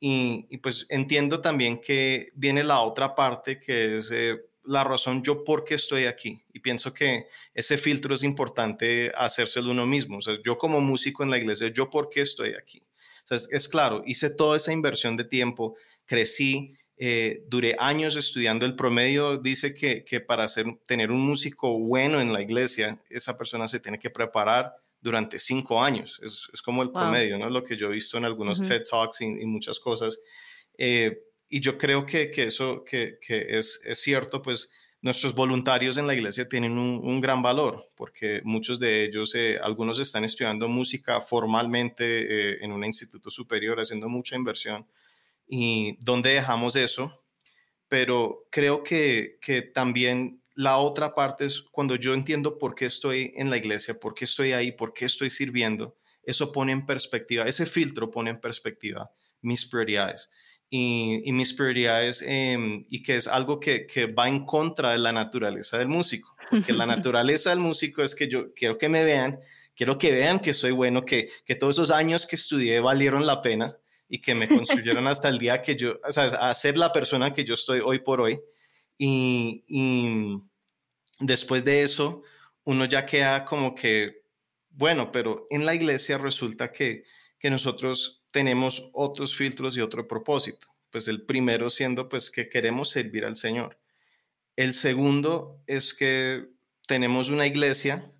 y, 0.00 0.46
y, 0.50 0.58
pues 0.58 0.86
entiendo 0.88 1.40
también 1.40 1.80
que 1.80 2.28
viene 2.34 2.64
la 2.64 2.80
otra 2.80 3.14
parte 3.14 3.58
que 3.58 3.98
es... 3.98 4.10
Eh, 4.10 4.36
la 4.68 4.84
razón 4.84 5.22
yo 5.22 5.44
por 5.44 5.64
qué 5.64 5.74
estoy 5.74 6.04
aquí. 6.04 6.44
Y 6.52 6.60
pienso 6.60 6.92
que 6.92 7.26
ese 7.54 7.78
filtro 7.78 8.14
es 8.14 8.22
importante 8.22 9.10
hacérselo 9.16 9.70
uno 9.70 9.86
mismo. 9.86 10.18
O 10.18 10.20
sea, 10.20 10.36
yo 10.44 10.58
como 10.58 10.80
músico 10.80 11.22
en 11.22 11.30
la 11.30 11.38
iglesia, 11.38 11.68
yo 11.72 11.88
por 11.88 12.10
qué 12.10 12.20
estoy 12.20 12.50
aquí. 12.50 12.82
O 13.24 13.26
sea, 13.26 13.38
es, 13.50 13.68
claro, 13.68 14.02
hice 14.04 14.28
toda 14.28 14.58
esa 14.58 14.72
inversión 14.72 15.16
de 15.16 15.24
tiempo, 15.24 15.74
crecí, 16.04 16.76
eh, 16.98 17.44
duré 17.48 17.76
años 17.78 18.14
estudiando. 18.16 18.66
El 18.66 18.76
promedio 18.76 19.38
dice 19.38 19.74
que, 19.74 20.04
que 20.04 20.20
para 20.20 20.46
ser, 20.48 20.66
tener 20.84 21.10
un 21.10 21.20
músico 21.20 21.78
bueno 21.78 22.20
en 22.20 22.32
la 22.32 22.42
iglesia, 22.42 23.02
esa 23.08 23.38
persona 23.38 23.68
se 23.68 23.80
tiene 23.80 23.98
que 23.98 24.10
preparar 24.10 24.74
durante 25.00 25.38
cinco 25.38 25.82
años. 25.82 26.20
Es, 26.22 26.48
es 26.52 26.60
como 26.60 26.82
el 26.82 26.90
promedio, 26.90 27.38
¿no? 27.38 27.48
Lo 27.48 27.62
que 27.62 27.76
yo 27.76 27.86
he 27.86 27.92
visto 27.92 28.18
en 28.18 28.26
algunos 28.26 28.60
TED 28.60 28.82
Talks 28.84 29.22
y, 29.22 29.24
y 29.24 29.46
muchas 29.46 29.80
cosas. 29.80 30.18
Eh, 30.76 31.22
y 31.48 31.60
yo 31.60 31.78
creo 31.78 32.04
que, 32.04 32.30
que 32.30 32.44
eso 32.44 32.84
que, 32.84 33.18
que 33.20 33.58
es, 33.58 33.80
es, 33.84 34.00
cierto, 34.00 34.42
pues 34.42 34.70
nuestros 35.00 35.34
voluntarios 35.34 35.96
en 35.96 36.06
la 36.06 36.14
iglesia 36.14 36.48
tienen 36.48 36.72
un, 36.72 37.00
un 37.02 37.20
gran 37.20 37.42
valor, 37.42 37.90
porque 37.94 38.42
muchos 38.44 38.78
de 38.78 39.04
ellos, 39.04 39.34
eh, 39.34 39.58
algunos 39.62 39.98
están 39.98 40.24
estudiando 40.24 40.68
música 40.68 41.20
formalmente 41.20 42.04
eh, 42.04 42.58
en 42.60 42.72
un 42.72 42.84
instituto 42.84 43.30
superior, 43.30 43.80
haciendo 43.80 44.08
mucha 44.08 44.36
inversión. 44.36 44.86
¿Y 45.46 45.96
dónde 46.00 46.34
dejamos 46.34 46.76
eso? 46.76 47.24
Pero 47.88 48.46
creo 48.50 48.82
que, 48.82 49.38
que 49.40 49.62
también 49.62 50.42
la 50.54 50.76
otra 50.78 51.14
parte 51.14 51.46
es 51.46 51.62
cuando 51.62 51.94
yo 51.94 52.12
entiendo 52.12 52.58
por 52.58 52.74
qué 52.74 52.84
estoy 52.84 53.32
en 53.36 53.48
la 53.48 53.56
iglesia, 53.56 53.98
por 53.98 54.12
qué 54.12 54.26
estoy 54.26 54.52
ahí, 54.52 54.72
por 54.72 54.92
qué 54.92 55.06
estoy 55.06 55.30
sirviendo, 55.30 55.96
eso 56.22 56.52
pone 56.52 56.72
en 56.72 56.84
perspectiva, 56.84 57.44
ese 57.44 57.64
filtro 57.64 58.10
pone 58.10 58.30
en 58.30 58.40
perspectiva 58.40 59.10
mis 59.40 59.64
prioridades 59.64 60.28
y, 60.70 61.32
mis 61.32 61.54
prioridades 61.54 62.22
em, 62.26 62.84
y 62.88 63.02
que 63.02 63.16
es 63.16 63.26
algo 63.26 63.58
que, 63.58 63.86
que, 63.86 64.06
va 64.06 64.28
en 64.28 64.44
contra 64.44 64.92
de 64.92 64.98
la 64.98 65.12
naturaleza 65.12 65.78
del 65.78 65.88
músico. 65.88 66.36
Porque 66.50 66.72
la 66.72 66.86
naturaleza 66.86 67.50
del 67.50 67.60
músico 67.60 68.02
es 68.02 68.14
que 68.14 68.28
yo 68.28 68.52
quiero 68.52 68.76
que 68.76 68.88
me 68.88 69.04
vean, 69.04 69.40
quiero 69.74 69.96
que 69.96 70.12
vean 70.12 70.40
que 70.40 70.52
soy 70.52 70.72
bueno, 70.72 71.04
que, 71.04 71.30
que 71.44 71.54
todos 71.54 71.76
esos 71.76 71.90
años 71.90 72.26
que 72.26 72.36
estudié 72.36 72.80
valieron 72.80 73.26
la 73.26 73.40
pena 73.40 73.76
y 74.08 74.20
que 74.20 74.34
me 74.34 74.48
construyeron 74.48 75.06
hasta 75.06 75.28
el 75.28 75.38
día 75.38 75.62
que 75.62 75.76
yo, 75.76 75.98
o 76.06 76.12
sea, 76.12 76.24
a 76.24 76.54
ser 76.54 76.76
la 76.76 76.92
persona 76.92 77.32
que 77.32 77.44
yo 77.44 77.54
estoy 77.54 77.80
hoy 77.80 78.00
por 78.00 78.20
hoy. 78.20 78.40
Y, 78.96 79.62
y 79.68 80.42
después 81.20 81.64
de 81.64 81.82
eso, 81.82 82.22
uno 82.64 82.84
ya 82.84 83.06
queda 83.06 83.44
como 83.44 83.74
que, 83.74 84.22
bueno, 84.70 85.10
pero 85.12 85.46
en 85.50 85.64
la 85.64 85.74
iglesia 85.74 86.18
resulta 86.18 86.72
que, 86.72 87.04
que 87.38 87.50
nosotros 87.50 88.17
tenemos 88.30 88.90
otros 88.92 89.34
filtros 89.34 89.76
y 89.76 89.80
otro 89.80 90.06
propósito. 90.06 90.66
Pues 90.90 91.08
el 91.08 91.22
primero 91.22 91.70
siendo 91.70 92.08
pues 92.08 92.30
que 92.30 92.48
queremos 92.48 92.90
servir 92.90 93.24
al 93.24 93.36
Señor. 93.36 93.78
El 94.56 94.74
segundo 94.74 95.62
es 95.66 95.94
que 95.94 96.48
tenemos 96.86 97.30
una 97.30 97.46
iglesia 97.46 98.12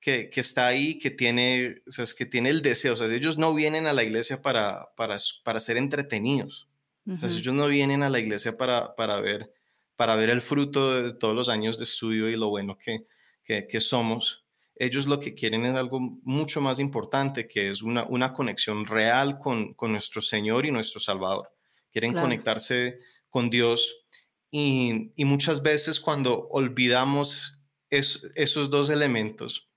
que, 0.00 0.30
está 0.36 0.68
ahí, 0.68 0.98
que 0.98 1.10
tiene, 1.10 1.82
o 1.86 1.90
sea, 1.90 2.04
es 2.04 2.14
que 2.14 2.26
tiene 2.26 2.50
el 2.50 2.62
deseo, 2.62 2.92
o 2.92 2.96
sea, 2.96 3.12
ellos 3.12 3.38
no 3.38 3.52
vienen 3.52 3.88
a 3.88 3.92
la 3.92 4.04
iglesia 4.04 4.40
para, 4.40 4.94
para, 4.96 5.16
para 5.42 5.58
ser 5.58 5.76
entretenidos, 5.76 6.68
o 7.08 7.18
sea, 7.18 7.28
ellos 7.28 7.54
no 7.54 7.66
vienen 7.66 8.04
a 8.04 8.10
la 8.10 8.20
iglesia 8.20 8.56
para, 8.56 8.94
para, 8.94 9.20
ver, 9.20 9.52
para 9.96 10.14
ver 10.14 10.30
el 10.30 10.40
fruto 10.40 11.02
de 11.02 11.12
todos 11.12 11.34
los 11.34 11.48
años 11.48 11.76
de 11.76 11.84
estudio 11.84 12.28
y 12.28 12.36
lo 12.36 12.48
bueno 12.48 12.78
que, 12.78 13.06
que, 13.44 13.80
somos. 13.80 14.45
Ellos 14.76 15.06
lo 15.06 15.18
que 15.18 15.34
quieren 15.34 15.64
es 15.64 15.74
algo 15.74 16.00
mucho 16.22 16.60
más 16.60 16.78
importante, 16.78 17.48
que 17.48 17.70
es 17.70 17.82
una, 17.82 18.04
una 18.04 18.32
conexión 18.32 18.84
real 18.84 19.38
con, 19.38 19.74
con 19.74 19.92
nuestro 19.92 20.20
Señor 20.20 20.66
y 20.66 20.70
nuestro 20.70 21.00
Salvador. 21.00 21.50
Quieren 21.90 22.12
conectarse 22.12 22.98
con 23.28 23.48
Dios 23.48 24.06
y, 24.50 25.12
y, 25.16 25.24
muchas 25.24 25.62
veces 25.62 25.98
cuando 25.98 26.46
olvidamos 26.48 27.56
esos 27.90 28.70
dos 28.70 28.90
elementos, 28.90 29.70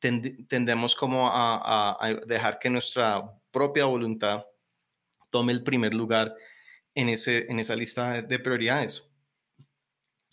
tendemos 0.00 0.96
como 0.96 1.28
a, 1.30 2.20
dejar 2.26 2.58
que 2.58 2.70
nuestra 2.70 3.22
propia 3.50 3.84
voluntad 3.84 4.44
tome 5.30 5.52
el 5.52 5.62
primer 5.62 5.94
lugar 5.94 6.34
en, 6.94 7.08
ese, 7.08 7.46
en 7.50 7.58
esa 7.58 7.76
lista 7.76 8.22
de 8.22 8.38
prioridades. 8.38 9.10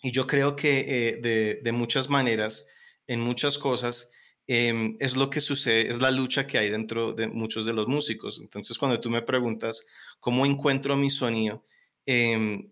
Y 0.00 0.12
yo 0.12 0.26
creo 0.26 0.56
que 0.56 1.18
eh, 1.20 1.60
de, 1.62 1.72
muchas 1.72 2.08
maneras, 2.08 2.66
en 3.08 3.20
muchas 3.20 3.58
cosas, 3.58 4.12
em, 4.46 4.96
es 5.00 5.16
lo 5.16 5.30
que 5.30 5.40
sucede, 5.40 5.90
es 5.90 6.00
la 6.00 6.12
lucha 6.12 6.46
que 6.46 6.58
hay 6.58 6.70
dentro 6.70 7.12
de 7.12 7.26
muchos 7.26 7.66
de 7.66 7.72
los 7.72 7.88
músicos. 7.88 8.40
Entonces, 8.40 8.78
cuando 8.78 9.00
tú 9.00 9.10
me 9.10 9.22
preguntas 9.22 9.86
cómo 10.20 10.46
encuentro 10.46 10.96
mi 10.96 11.10
sonido, 11.10 11.64
em, 12.06 12.70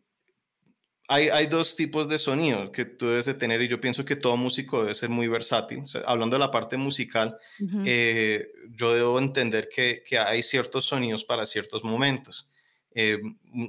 hay, 1.09 1.47
dos 1.47 1.77
tipos 1.77 2.09
de 2.09 2.19
sonido 2.19 2.73
que 2.73 2.85
tú 2.85 3.07
debes 3.07 3.27
de 3.27 3.35
tener 3.35 3.63
y 3.63 3.69
yo 3.69 3.81
pienso 3.81 4.05
que 4.05 4.17
todo 4.17 4.37
músico 4.37 4.81
debe 4.81 4.95
ser 4.95 5.09
muy 5.09 5.29
versátil. 5.29 5.83
hablando 6.05 6.35
de 6.35 6.41
la 6.41 6.51
parte 6.51 6.77
musical, 6.77 7.37
eh, 7.85 8.49
yo 8.71 8.93
debo 8.93 9.19
entender 9.19 9.69
que, 9.69 10.03
hay 10.19 10.43
ciertos 10.43 10.85
sonidos 10.87 11.25
para 11.25 11.47
ciertos 11.47 11.85
momentos. 11.85 12.51
Eh, 12.99 13.21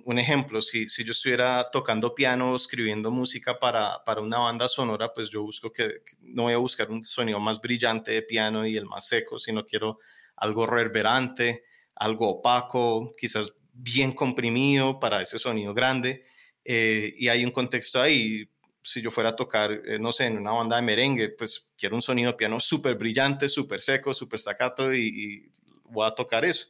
un 0.05 0.17
ejemplo, 0.17 0.61
si, 0.61 0.87
si, 0.87 1.03
yo 1.03 1.11
estuviera 1.11 1.69
tocando 1.69 2.15
piano 2.15 2.55
escribiendo 2.55 3.11
música 3.11 3.59
para, 3.59 4.01
para, 4.05 4.21
una 4.21 4.37
banda 4.37 4.69
sonora, 4.69 5.11
pues 5.11 5.29
yo 5.29 5.41
busco 5.41 5.69
que, 5.73 6.01
no 6.21 6.43
voy 6.43 6.53
a 6.53 6.57
buscar 6.57 6.89
un 6.89 7.03
sonido 7.03 7.37
más 7.37 7.59
brillante 7.59 8.11
de 8.11 8.21
piano 8.21 8.65
y 8.65 8.77
el 8.77 8.85
más 8.85 9.05
seco, 9.05 9.37
sino 9.37 9.65
quiero 9.65 9.99
algo 10.37 10.65
reverberante, 10.65 11.65
algo 11.95 12.37
opaco, 12.37 13.13
quizás 13.17 13.53
bien 13.73 14.13
comprimido 14.13 14.97
para 14.97 15.21
ese 15.21 15.39
sonido 15.39 15.73
grande. 15.73 16.23
Eh, 16.63 17.13
y 17.17 17.27
hay 17.27 17.43
un 17.43 17.51
contexto 17.51 18.01
ahí. 18.01 18.49
Si 18.81 19.01
yo 19.01 19.11
fuera 19.11 19.31
a 19.31 19.35
tocar, 19.35 19.71
eh, 19.71 19.99
no 19.99 20.13
sé, 20.13 20.27
en 20.27 20.37
una 20.37 20.51
banda 20.51 20.77
de 20.77 20.83
merengue, 20.83 21.29
pues 21.29 21.73
quiero 21.77 21.95
un 21.95 22.01
sonido 22.01 22.31
de 22.31 22.37
piano 22.37 22.61
súper 22.61 22.95
brillante, 22.95 23.49
súper 23.49 23.81
seco, 23.81 24.13
súper 24.13 24.39
staccato 24.39 24.93
y, 24.93 25.51
voy 25.89 26.07
a 26.07 26.11
tocar 26.11 26.45
eso. 26.45 26.67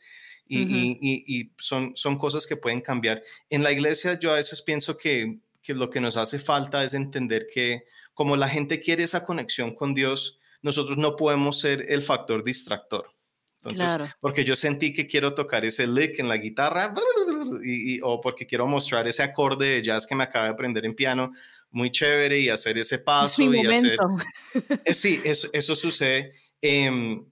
Y, 0.49 0.97
y, 1.01 1.51
son, 1.57 1.91
son 1.95 2.17
cosas 2.17 2.47
que 2.47 2.55
pueden 2.55 2.81
cambiar. 2.81 3.23
En 3.49 3.63
la 3.63 3.71
iglesia 3.71 4.17
yo 4.17 4.31
a 4.31 4.35
veces 4.35 4.61
pienso 4.61 4.97
que, 4.97 5.39
que 5.61 5.73
lo 5.73 5.89
que 5.89 6.01
nos 6.01 6.17
hace 6.17 6.39
falta 6.39 6.83
es 6.83 6.93
entender 6.93 7.47
que 7.53 7.83
como 8.13 8.35
la 8.35 8.49
gente 8.49 8.79
quiere 8.79 9.03
esa 9.03 9.23
conexión 9.23 9.75
con 9.75 9.93
Dios, 9.93 10.39
nosotros 10.61 10.97
no 10.97 11.15
podemos 11.15 11.59
ser 11.59 11.85
el 11.89 12.01
factor 12.01 12.43
distractor. 12.43 13.13
Entonces, 13.63 14.09
porque 14.19 14.43
yo 14.43 14.55
sentí 14.55 14.93
que 14.93 15.07
quiero 15.07 15.33
tocar 15.33 15.65
ese 15.65 15.87
lick 15.87 16.19
en 16.19 16.29
la 16.29 16.37
guitarra, 16.37 16.93
y, 17.63 17.99
o 18.01 18.21
porque 18.21 18.45
quiero 18.45 18.67
mostrar 18.67 19.07
ese 19.07 19.23
acorde 19.23 19.67
de 19.67 19.83
jazz 19.83 20.05
que 20.05 20.15
me 20.15 20.23
acaba 20.23 20.45
de 20.45 20.51
aprender 20.51 20.85
en 20.85 20.95
piano, 20.95 21.31
muy 21.71 21.91
chévere, 21.91 22.39
y 22.39 22.49
hacer 22.49 22.77
ese 22.77 22.99
paso. 22.99 23.41
y 23.41 23.65
hacer, 23.65 23.97
eh, 24.85 24.93
sí, 24.93 25.21
eso, 25.23 25.49
eso 25.53 25.75
sucede. 25.75 26.31
Em, 26.61 27.25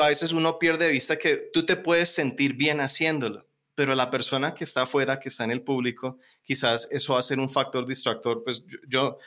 a 0.00 0.08
veces 0.08 0.32
uno 0.32 0.58
pierde 0.58 0.86
de 0.86 0.92
vista 0.92 1.18
que 1.18 1.50
tú 1.52 1.64
te 1.64 1.76
puedes 1.76 2.10
sentir 2.10 2.54
bien 2.54 2.80
haciéndolo, 2.80 3.44
pero 3.74 3.94
la 3.94 4.10
persona 4.10 4.54
que 4.54 4.64
está 4.64 4.82
afuera, 4.82 5.18
que 5.18 5.28
está 5.28 5.44
en 5.44 5.50
el 5.50 5.62
público, 5.62 6.18
quizás 6.42 6.88
eso 6.92 7.14
va 7.14 7.18
a 7.18 7.22
ser 7.22 7.40
un 7.40 7.50
factor 7.50 7.86
distractor. 7.86 8.44
Pues 8.44 8.64
yo, 8.86 9.18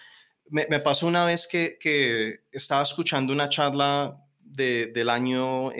me, 0.49 0.65
me, 0.69 0.79
pasó 0.79 1.07
una 1.07 1.25
vez 1.25 1.47
que, 1.47 2.41
estaba 2.51 2.83
escuchando 2.83 3.33
una 3.33 3.49
charla 3.49 4.17
de, 4.39 4.91
del 4.93 5.09
año 5.09 5.71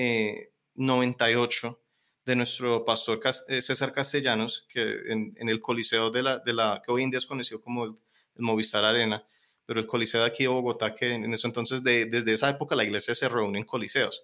98 0.75 1.67
eh, 1.67 1.85
de 2.25 2.35
nuestro 2.35 2.83
pastor 2.83 3.19
eh, 3.47 3.61
César 3.61 3.93
Castellanos, 3.93 4.65
que 4.67 4.97
en, 5.07 5.35
el 5.37 5.61
Coliseo 5.61 6.09
de 6.09 6.23
la, 6.23 6.81
que 6.83 6.91
hoy 6.91 7.03
en 7.03 7.11
día 7.11 7.19
es 7.19 7.25
conocido 7.25 7.61
como 7.61 7.85
el, 7.85 7.95
Movistar 8.37 8.83
Arena, 8.83 9.23
pero 9.65 9.79
el 9.79 9.87
Coliseo 9.87 10.21
de 10.21 10.27
aquí 10.27 10.43
de 10.43 10.49
Bogotá, 10.49 10.93
que 10.93 11.13
en, 11.13 11.33
eso 11.33 11.47
entonces, 11.47 11.83
de, 11.83 12.05
desde 12.05 12.33
esa 12.33 12.49
época 12.49 12.75
la 12.75 12.83
iglesia 12.83 13.15
se 13.15 13.29
reúne 13.29 13.59
en 13.59 13.65
coliseos. 13.65 14.23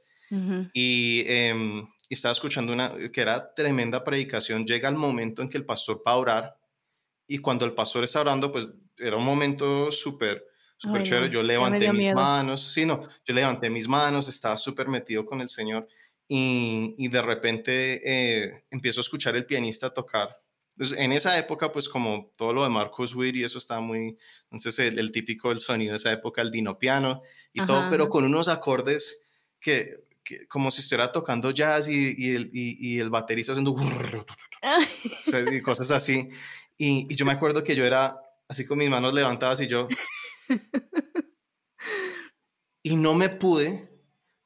Y, 0.73 1.23
em, 1.27 1.87
y, 2.09 2.13
estaba 2.13 2.31
escuchando 2.31 2.73
una, 2.73 2.91
que 3.11 3.21
era 3.21 3.53
tremenda 3.53 4.03
predicación, 4.03 4.65
llega 4.65 4.89
el 4.89 4.95
momento 4.95 5.41
en 5.41 5.49
que 5.49 5.57
el 5.57 5.65
pastor 5.65 6.01
va 6.07 6.13
a 6.13 6.17
orar, 6.17 6.57
y 7.27 7.37
cuando 7.39 7.65
el 7.65 7.73
pastor 7.73 8.03
está 8.03 8.21
orando, 8.21 8.51
pues 8.51 8.67
era 8.97 9.17
un 9.17 9.25
momento 9.25 9.91
súper, 9.91 10.45
súper 10.77 11.03
chévere, 11.03 11.29
yo 11.29 11.43
levanté 11.43 11.91
mis 11.91 12.13
manos, 12.13 12.73
sí, 12.73 12.85
no, 12.85 13.01
yo 13.25 13.33
levanté 13.33 13.69
mis 13.69 13.87
manos, 13.87 14.27
estaba 14.27 14.57
súper 14.57 14.87
metido 14.87 15.25
con 15.25 15.41
el 15.41 15.49
Señor, 15.49 15.87
y, 16.33 17.09
de 17.09 17.21
repente 17.21 18.01
eh, 18.05 18.63
empiezo 18.69 19.01
a 19.01 19.03
escuchar 19.03 19.35
el 19.35 19.45
pianista 19.45 19.93
tocar. 19.93 20.41
Entonces, 20.69 20.97
en 20.97 21.11
esa 21.11 21.37
época, 21.37 21.73
pues 21.73 21.89
como 21.89 22.31
todo 22.37 22.53
lo 22.53 22.63
de 22.63 22.69
Marcus 22.69 23.13
Witt 23.13 23.35
y 23.35 23.43
eso 23.43 23.57
estaba 23.57 23.81
muy, 23.81 24.17
entonces 24.49 24.79
el, 24.79 25.11
típico 25.11 25.51
el 25.51 25.59
sonido 25.59 25.91
de 25.91 25.97
esa 25.97 26.11
época, 26.11 26.41
el 26.41 26.49
dino 26.49 26.79
piano 26.79 27.21
y 27.51 27.65
todo, 27.65 27.87
pero 27.89 28.07
con 28.07 28.23
unos 28.23 28.47
acordes 28.47 29.29
que, 29.59 30.05
como 30.47 30.71
si 30.71 30.81
estuviera 30.81 31.11
tocando 31.11 31.51
jazz 31.51 31.87
y, 31.87 32.15
y, 32.17 32.35
el, 32.35 32.49
y, 32.51 32.99
el, 32.99 33.09
baterista 33.09 33.53
haciendo 33.53 33.75
y 35.51 35.61
cosas 35.61 35.91
así. 35.91 36.29
Y, 36.77 37.13
yo 37.15 37.25
me 37.25 37.31
acuerdo 37.31 37.63
que 37.63 37.75
yo 37.75 37.85
era 37.85 38.19
así 38.47 38.65
con 38.65 38.77
mis 38.77 38.89
manos 38.89 39.13
levantadas 39.13 39.61
y 39.61 39.67
yo... 39.67 39.87
y 42.83 42.95
no 42.95 43.13
me 43.13 43.29
pude 43.29 43.89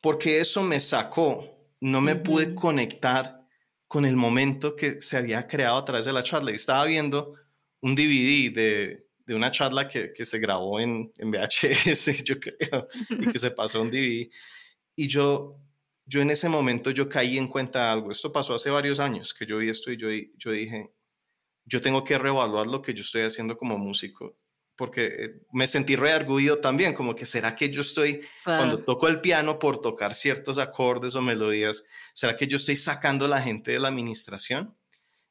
porque 0.02 0.40
eso 0.40 0.62
me 0.64 0.80
sacó 0.80 1.56
no 1.86 2.02
me 2.02 2.16
pude 2.16 2.56
conectar 2.56 3.46
con 3.88 4.06
el 4.06 4.16
momento 4.16 4.76
que 4.76 5.02
se 5.02 5.18
había 5.18 5.48
creado 5.48 5.78
a 5.78 5.86
través 5.86 6.06
de 6.06 6.14
la 6.14 6.24
charla. 6.24 6.52
Y 6.52 6.56
estaba 6.56 6.86
viendo 6.86 7.36
un 7.82 7.96
DVD 7.96 8.52
de, 8.54 9.08
de 9.26 9.36
una 9.36 9.52
charla 9.52 9.88
que, 9.88 10.12
que, 10.12 10.26
se 10.26 10.40
grabó 10.40 10.80
en, 10.80 11.12
en 11.18 11.32
VHS, 11.32 12.24
yo 12.24 12.40
creo, 12.40 12.88
y 13.10 13.32
que 13.32 13.40
se 13.40 13.52
pasó 13.52 13.82
un 13.82 13.92
DVD. 13.92 14.30
Y 14.96 15.08
yo, 15.08 15.52
yo 16.06 16.22
en 16.22 16.30
ese 16.30 16.50
momento 16.50 16.92
yo 16.92 17.10
caí 17.10 17.38
en 17.38 17.48
cuenta 17.48 17.86
de 17.86 17.92
algo. 17.92 18.12
Esto 18.12 18.32
pasó 18.32 18.56
hace 18.56 18.70
varios 18.70 19.00
años 19.00 19.34
que 19.34 19.46
yo 19.46 19.58
vi 19.58 19.70
esto 19.70 19.92
y 19.92 19.98
yo, 19.98 20.08
yo 20.38 20.52
dije, 20.52 20.92
yo 21.66 21.82
tengo 21.82 22.04
que 22.04 22.18
reevaluar 22.18 22.68
lo 22.68 22.82
que 22.82 22.94
yo 22.94 23.02
estoy 23.02 23.24
haciendo 23.24 23.58
como 23.58 23.78
músico 23.78 24.38
porque 24.76 25.06
eh, 25.06 25.42
me 25.52 25.68
sentí 25.68 25.96
reargullido 25.96 26.60
también, 26.60 26.94
como 26.94 27.16
que 27.16 27.26
será 27.26 27.56
que 27.56 27.70
yo 27.70 27.82
estoy, 27.82 28.22
cuando 28.44 28.84
toco 28.84 29.08
el 29.08 29.22
piano 29.22 29.58
por 29.58 29.80
tocar 29.80 30.14
ciertos 30.14 30.58
acordes 30.58 31.16
o 31.16 31.22
melodías, 31.22 31.86
será 32.14 32.36
que 32.36 32.48
yo 32.48 32.58
estoy 32.58 32.76
sacando 32.76 33.26
a 33.26 33.30
la 33.30 33.42
gente 33.42 33.72
de 33.72 33.80
la 33.80 33.88
administración? 33.88 34.76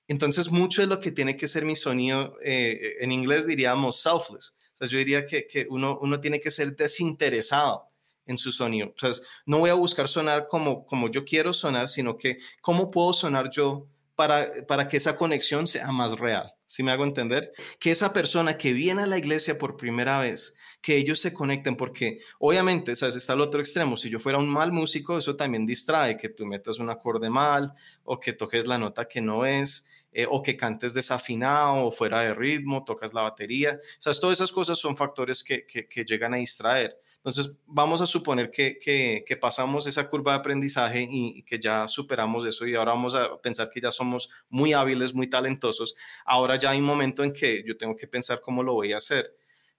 Entonces, 0.09 0.51
mucho 0.51 0.83
de 0.83 0.89
lo 0.89 1.01
que 1.01 1.13
tiene 1.13 1.37
que 1.37 1.49
ser 1.49 1.65
mi 1.65 1.77
sonido, 1.77 2.37
eh, 2.43 2.97
en 3.01 3.13
inglés 3.13 3.47
diríamos 3.47 4.01
selfless. 4.01 4.57
O 4.75 4.77
sea, 4.77 4.89
yo 4.89 4.99
diría 4.99 5.27
que, 5.27 5.47
que 5.47 5.67
uno, 5.71 5.99
uno 6.01 6.21
tiene 6.21 6.41
que 6.41 6.51
ser 6.51 6.77
desinteresado 6.77 7.91
en 8.27 8.39
su 8.39 8.53
sonido. 8.53 8.89
O 8.89 8.99
sea, 8.99 9.11
no 9.47 9.59
voy 9.59 9.71
a 9.71 9.75
buscar 9.75 10.09
sonar 10.09 10.47
como, 10.49 10.85
como 10.85 11.11
yo 11.11 11.25
quiero 11.25 11.53
sonar, 11.53 11.89
sino 11.89 12.17
que 12.17 12.39
cómo 12.61 12.91
puedo 12.91 13.13
sonar 13.13 13.51
yo 13.51 13.87
para, 14.15 14.49
para 14.69 14.87
que 14.89 14.97
esa 14.97 15.17
conexión 15.17 15.67
sea 15.67 15.91
más 15.93 16.19
real 16.19 16.55
si 16.67 16.83
me 16.83 16.91
hago 16.91 17.05
entender, 17.05 17.53
que 17.79 17.93
esa 17.93 18.13
persona 18.13 18.59
que 18.59 18.73
viene 18.73 19.03
a 19.03 19.07
la 19.07 19.19
iglesia 19.19 19.59
por 19.59 19.77
primera 19.77 20.19
vez, 20.19 20.57
que 20.81 20.97
ellos 20.97 21.21
se 21.21 21.33
conecten, 21.33 21.77
porque 21.77 22.19
obviamente, 22.41 22.97
¿sabes? 22.97 23.17
Está 23.17 23.35
el 23.35 23.41
otro 23.43 23.61
extremo, 23.61 23.97
si 23.97 24.11
yo 24.11 24.19
fuera 24.19 24.39
un 24.39 24.49
mal 24.49 24.73
músico, 24.73 25.17
eso 25.17 25.37
también 25.37 25.67
distrae, 25.67 26.17
que 26.17 26.31
tú 26.31 26.47
metas 26.47 26.79
un 26.79 26.91
acorde 26.91 27.31
mal, 27.31 27.75
o 28.03 28.19
que 28.19 28.33
toques 28.33 28.67
la 28.67 28.79
nota 28.79 29.07
que 29.07 29.21
no 29.21 29.45
es, 29.45 29.87
eh, 30.13 30.27
o 30.29 30.43
que 30.43 30.57
cantes 30.57 30.95
desafinado, 30.95 31.87
o 31.87 31.93
fuera 31.93 32.23
de 32.23 32.35
ritmo, 32.35 32.83
tocas 32.85 33.15
la 33.15 33.23
batería, 33.23 33.79
o 33.81 34.03
sea, 34.03 34.13
todas 34.15 34.39
esas 34.39 34.51
cosas 34.51 34.79
son 34.79 34.97
factores 34.97 35.45
que, 35.45 35.67
que 35.67 36.05
llegan 36.05 36.35
a 36.35 36.39
distraer. 36.39 36.99
Entonces, 37.25 37.57
vamos 37.65 38.03
a 38.03 38.07
suponer 38.07 38.51
que, 38.51 38.79
que, 38.79 39.37
pasamos 39.39 39.87
esa 39.87 40.07
curva 40.07 40.33
de 40.33 40.39
aprendizaje 40.41 41.09
y, 41.11 41.43
que 41.45 41.59
ya 41.59 41.89
superamos 41.89 42.45
eso 42.45 42.67
y 42.67 42.75
ahora 42.75 42.93
vamos 42.93 43.15
a 43.15 43.41
pensar 43.41 43.71
que 43.71 43.81
ya 43.81 43.91
somos 43.91 44.29
muy 44.51 44.75
hábiles, 44.75 45.15
muy 45.15 45.31
talentosos. 45.31 45.95
Ahora 46.27 46.57
ya 46.57 46.69
hay 46.69 46.81
un 46.81 46.85
momento 46.85 47.25
en 47.25 47.33
que 47.33 47.65
yo 47.67 47.79
tengo 47.79 47.97
que 47.97 48.07
pensar 48.07 48.43
cómo 48.43 48.63
lo 48.63 48.75
voy 48.75 48.93
a 48.93 48.99
hacer. 48.99 49.35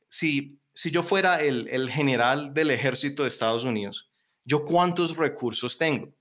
Si, 0.08 0.58
si 0.74 0.90
yo 0.90 1.04
fuera 1.04 1.36
el, 1.36 1.68
el 1.68 1.88
general 1.92 2.52
del 2.52 2.72
ejército 2.72 3.22
de 3.22 3.28
Estados 3.28 3.64
Unidos, 3.64 4.10
¿yo 4.44 4.64
cuántos 4.64 5.16
recursos 5.16 5.78
tengo? 5.78 6.12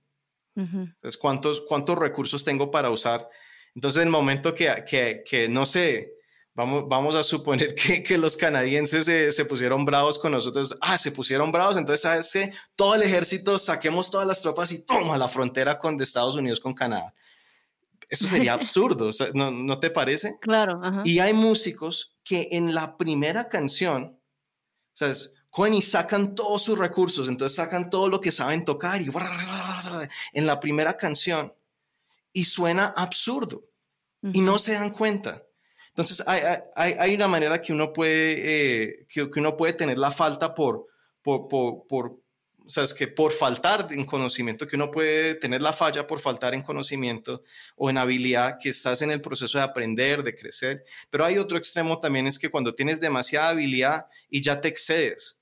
Entonces, 0.55 1.17
¿cuántos, 1.17 1.63
¿cuántos 1.63 1.99
recursos 1.99 2.45
tengo 2.45 2.71
para 2.71 2.91
usar 2.91 3.31
Entonces, 3.75 4.03
en 4.03 4.09
el 4.09 4.13
momento 4.13 4.55
que, 4.55 4.85
que, 4.87 5.23
que 5.27 5.49
no 5.49 5.65
sé, 5.65 6.17
vamos, 6.55 6.85
vamos 6.89 7.15
a 7.15 7.23
suponer 7.23 7.75
que, 7.75 8.03
que 8.03 8.17
los 8.17 8.37
canadienses 8.37 9.05
se, 9.05 9.33
se, 9.33 9.45
pusieron 9.45 9.85
bravos 9.85 10.19
con 10.19 10.33
nosotros, 10.33 10.77
ah, 10.81 10.97
se 10.97 11.13
pusieron 11.13 11.53
bravos, 11.53 11.77
entonces, 11.77 12.03
¿sabes 12.03 12.31
qué? 12.33 12.53
Todo 12.77 12.95
el 12.95 13.03
ejército, 13.03 13.59
saquemos 13.59 14.11
todas 14.11 14.27
las 14.27 14.43
tropas 14.43 14.73
y 14.73 14.85
toma 14.85 15.19
la 15.19 15.29
frontera 15.29 15.79
con 15.79 15.97
de 15.97 16.05
Estados 16.05 16.37
Unidos 16.37 16.61
con 16.61 16.75
Canadá. 16.75 17.15
Eso 18.09 18.27
sería 18.27 18.55
absurdo, 18.55 19.11
¿no, 19.35 19.51
¿no, 19.51 19.79
te 19.81 19.91
parece? 19.91 20.37
Claro. 20.41 20.81
Y 21.05 21.19
hay 21.19 21.33
músicos 21.33 22.17
que 22.23 22.49
en 22.53 22.75
la 22.75 22.97
primera 22.97 23.49
canción, 23.49 24.19
¿sabes? 24.93 25.33
y 25.73 25.83
sacan 25.83 26.35
todos 26.35 26.63
sus 26.63 26.79
recursos, 26.79 27.29
entonces 27.29 27.55
sacan 27.55 27.89
todo 27.89 28.09
lo 28.09 28.21
que 28.21 28.33
saben 28.33 28.65
tocar 28.65 29.01
y 29.01 29.09
en 30.33 30.47
la 30.47 30.59
primera 30.59 30.97
canción 30.97 31.55
y 32.33 32.45
suena 32.45 32.87
absurdo 32.87 33.63
y 34.21 34.41
no 34.41 34.59
se 34.59 34.73
dan 34.73 34.91
cuenta. 34.91 35.44
Entonces 35.97 36.25
hay, 36.27 36.41
hay, 36.75 36.93
hay, 36.99 37.15
una 37.15 37.29
manera 37.29 37.63
que 37.63 37.73
uno 37.73 37.93
puede, 37.93 38.33
eh, 38.35 39.07
que, 39.09 39.31
que, 39.31 39.41
uno 39.41 39.57
puede 39.57 39.75
tener 39.75 39.97
la 39.97 40.11
falta 40.11 40.53
por, 40.53 40.87
por, 41.23 41.47
por, 41.47 41.87
por 41.87 42.25
o 42.67 42.71
sea, 42.71 42.83
es 42.83 42.95
que 42.95 43.07
por 43.07 43.31
faltar 43.31 43.89
en 43.91 44.05
conocimiento, 44.05 44.67
que 44.67 44.77
uno 44.77 44.91
puede 44.91 45.35
tener 45.35 45.61
la 45.61 45.73
falla 45.73 46.07
por 46.07 46.19
faltar 46.19 46.55
en 46.55 46.63
conocimiento 46.63 47.43
o 47.77 47.91
en 47.91 47.99
habilidad, 47.99 48.57
que 48.59 48.71
estás 48.71 49.03
en 49.03 49.11
el 49.11 49.21
proceso 49.21 49.59
de 49.59 49.65
aprender, 49.65 50.23
de 50.23 50.35
crecer. 50.35 50.85
Pero 51.11 51.25
hay 51.25 51.37
otro 51.37 51.59
extremo 51.59 51.99
también, 52.01 52.27
es 52.27 52.39
que 52.39 52.51
cuando 52.51 52.75
tienes 52.75 53.01
demasiada 53.01 53.51
habilidad 53.51 54.07
y 54.31 54.41
ya 54.41 54.61
te 54.61 54.69
excedes, 54.69 55.39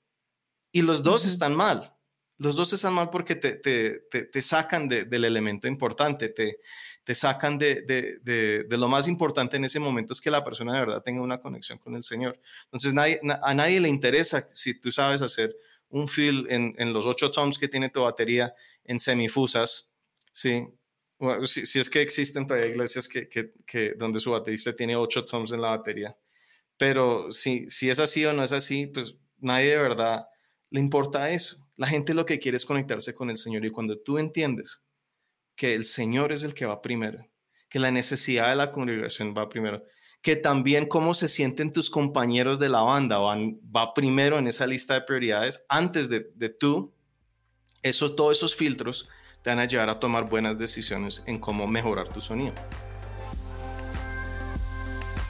y 0.71 0.81
los 0.81 1.01
dos 1.01 1.25
están 1.25 1.55
mal. 1.55 1.95
Los 2.39 2.55
dos 2.55 2.73
están 2.73 2.95
mal 2.95 3.09
porque 3.09 3.35
te, 3.35 3.55
te, 3.55 3.99
te, 4.09 4.41
sacan 4.41 4.89
del 4.89 5.23
elemento 5.23 5.67
importante, 5.67 6.29
te, 6.29 6.59
te 7.03 7.15
sacan 7.15 7.57
de, 7.57 7.81
de, 7.81 8.77
lo 8.77 8.87
más 8.87 9.07
importante 9.07 9.57
en 9.57 9.65
ese 9.65 9.79
momento, 9.79 10.13
es 10.13 10.21
que 10.21 10.31
la 10.31 10.43
persona 10.43 10.73
de 10.73 10.79
verdad 10.79 11.03
tenga 11.03 11.21
una 11.21 11.39
conexión 11.39 11.77
con 11.77 11.95
el 11.95 12.03
Señor. 12.03 12.39
Entonces 12.65 12.93
nadie, 12.93 13.19
a 13.41 13.53
nadie 13.53 13.79
le 13.81 13.89
interesa 13.89 14.47
si 14.49 14.79
tú 14.79 14.91
sabes 14.91 15.21
hacer 15.21 15.55
un 15.89 16.07
fill 16.07 16.47
en, 16.49 16.73
en 16.77 16.93
los 16.93 17.05
ocho 17.05 17.29
toms 17.29 17.59
que 17.59 17.67
tiene 17.67 17.89
tu 17.89 18.01
batería 18.01 18.55
en 18.85 18.99
semifusas, 18.99 19.91
¿sí? 20.31 20.65
si, 21.43 21.65
si, 21.65 21.79
es 21.79 21.89
que 21.89 22.01
existen 22.01 22.47
todavía 22.47 22.69
iglesias 22.69 23.07
que, 23.07 23.27
que, 23.27 23.53
que, 23.65 23.93
donde 23.97 24.19
su 24.19 24.31
baterista 24.31 24.73
tiene 24.73 24.95
ocho 24.95 25.23
toms 25.23 25.51
en 25.51 25.61
la 25.61 25.69
batería. 25.69 26.17
Pero 26.77 27.31
si, 27.31 27.69
si 27.69 27.89
es 27.89 27.99
así 27.99 28.25
o 28.25 28.33
no 28.33 28.43
es 28.43 28.53
así, 28.53 28.87
pues 28.87 29.17
nadie 29.39 29.71
de 29.71 29.77
verdad 29.77 30.27
le 30.69 30.79
importa 30.79 31.29
eso. 31.29 31.67
La 31.75 31.87
gente 31.87 32.13
lo 32.13 32.25
que 32.25 32.39
quiere 32.39 32.57
es 32.57 32.65
conectarse 32.65 33.13
con 33.13 33.29
el 33.29 33.37
Señor 33.37 33.65
y 33.65 33.69
cuando 33.69 33.99
tú 33.99 34.17
entiendes 34.17 34.81
que 35.55 35.75
el 35.75 35.85
Señor 35.85 36.31
es 36.31 36.43
el 36.43 36.53
que 36.53 36.65
va 36.65 36.81
primero, 36.81 37.27
que 37.69 37.79
la 37.79 37.91
necesidad 37.91 38.49
de 38.49 38.55
la 38.55 38.71
congregación 38.71 39.33
va 39.37 39.49
primero, 39.49 39.83
que 40.21 40.35
también 40.35 40.87
cómo 40.87 41.13
se 41.13 41.27
sienten 41.27 41.71
tus 41.71 41.89
compañeros 41.89 42.59
de 42.59 42.69
la 42.69 42.81
banda 42.81 43.19
va 43.19 43.93
primero 43.93 44.39
en 44.39 44.47
esa 44.47 44.65
lista 44.65 44.93
de 44.93 45.01
prioridades 45.01 45.65
antes 45.67 46.09
de, 46.09 46.31
de 46.35 46.49
tú, 46.49 46.93
esos, 47.81 48.15
todos 48.15 48.37
esos 48.37 48.55
filtros 48.55 49.09
te 49.41 49.49
van 49.49 49.59
a 49.59 49.65
llevar 49.65 49.89
a 49.89 49.99
tomar 49.99 50.29
buenas 50.29 50.57
decisiones 50.57 51.23
en 51.27 51.37
cómo 51.39 51.67
mejorar 51.67 52.07
tu 52.07 52.21
sonido. 52.21 52.53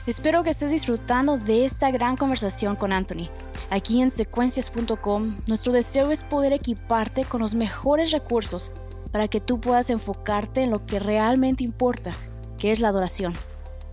Espero 0.06 0.44
que 0.44 0.50
estés 0.50 0.70
disfrutando 0.70 1.38
de 1.38 1.64
esta 1.64 1.90
gran 1.90 2.16
conversación 2.16 2.76
con 2.76 2.92
Anthony. 2.92 3.28
Aquí 3.70 4.02
en 4.02 4.10
secuencias.com, 4.10 5.38
nuestro 5.48 5.72
deseo 5.72 6.10
es 6.10 6.22
poder 6.22 6.52
equiparte 6.52 7.24
con 7.24 7.40
los 7.40 7.54
mejores 7.54 8.10
recursos 8.10 8.70
para 9.14 9.28
que 9.28 9.40
tú 9.40 9.60
puedas 9.60 9.90
enfocarte 9.90 10.62
en 10.62 10.72
lo 10.72 10.84
que 10.86 10.98
realmente 10.98 11.62
importa, 11.62 12.12
que 12.58 12.72
es 12.72 12.80
la 12.80 12.88
adoración. 12.88 13.32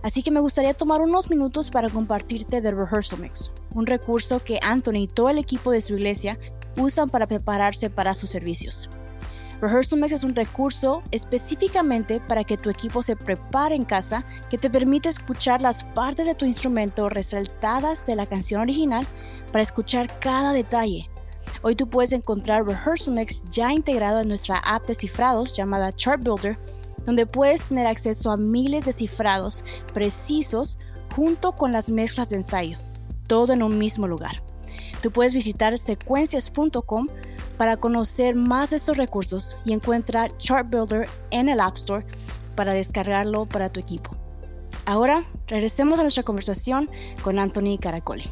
Así 0.02 0.20
que 0.20 0.32
me 0.32 0.40
gustaría 0.40 0.74
tomar 0.74 1.00
unos 1.00 1.30
minutos 1.30 1.70
para 1.70 1.88
compartirte 1.88 2.60
The 2.60 2.72
Rehearsal 2.72 3.20
Mix, 3.20 3.52
un 3.72 3.86
recurso 3.86 4.42
que 4.42 4.58
Anthony 4.60 5.02
y 5.02 5.06
todo 5.06 5.30
el 5.30 5.38
equipo 5.38 5.70
de 5.70 5.80
su 5.80 5.94
iglesia 5.94 6.40
usan 6.76 7.08
para 7.08 7.26
prepararse 7.26 7.88
para 7.88 8.14
sus 8.14 8.30
servicios. 8.30 8.90
Rehearsal 9.60 10.00
Mix 10.00 10.10
es 10.10 10.24
un 10.24 10.34
recurso 10.34 11.04
específicamente 11.12 12.18
para 12.18 12.42
que 12.42 12.56
tu 12.56 12.68
equipo 12.68 13.00
se 13.00 13.14
prepare 13.14 13.76
en 13.76 13.84
casa 13.84 14.24
que 14.50 14.58
te 14.58 14.70
permite 14.70 15.08
escuchar 15.08 15.62
las 15.62 15.84
partes 15.84 16.26
de 16.26 16.34
tu 16.34 16.46
instrumento 16.46 17.08
resaltadas 17.08 18.06
de 18.06 18.16
la 18.16 18.26
canción 18.26 18.60
original 18.60 19.06
para 19.52 19.62
escuchar 19.62 20.18
cada 20.18 20.52
detalle. 20.52 21.11
Hoy 21.64 21.76
tú 21.76 21.88
puedes 21.88 22.12
encontrar 22.12 22.66
Rehearsal 22.66 23.14
Mix 23.14 23.44
ya 23.50 23.72
integrado 23.72 24.20
en 24.20 24.28
nuestra 24.28 24.58
app 24.58 24.86
de 24.86 24.96
cifrados 24.96 25.56
llamada 25.56 25.92
Chart 25.92 26.20
Builder, 26.22 26.58
donde 27.06 27.24
puedes 27.24 27.64
tener 27.64 27.86
acceso 27.86 28.32
a 28.32 28.36
miles 28.36 28.84
de 28.84 28.92
cifrados 28.92 29.64
precisos 29.94 30.78
junto 31.14 31.52
con 31.52 31.70
las 31.70 31.88
mezclas 31.90 32.30
de 32.30 32.36
ensayo, 32.36 32.78
todo 33.28 33.52
en 33.52 33.62
un 33.62 33.78
mismo 33.78 34.08
lugar. 34.08 34.42
Tú 35.02 35.12
puedes 35.12 35.34
visitar 35.34 35.78
secuencias.com 35.78 37.06
para 37.56 37.76
conocer 37.76 38.34
más 38.34 38.70
de 38.70 38.76
estos 38.76 38.96
recursos 38.96 39.56
y 39.64 39.72
encuentra 39.72 40.28
Chart 40.38 40.68
Builder 40.68 41.08
en 41.30 41.48
el 41.48 41.60
App 41.60 41.76
Store 41.76 42.04
para 42.56 42.72
descargarlo 42.72 43.46
para 43.46 43.70
tu 43.70 43.78
equipo. 43.78 44.10
Ahora, 44.84 45.24
regresemos 45.46 46.00
a 46.00 46.02
nuestra 46.02 46.24
conversación 46.24 46.90
con 47.22 47.38
Anthony 47.38 47.78
Caracoli. 47.80 48.24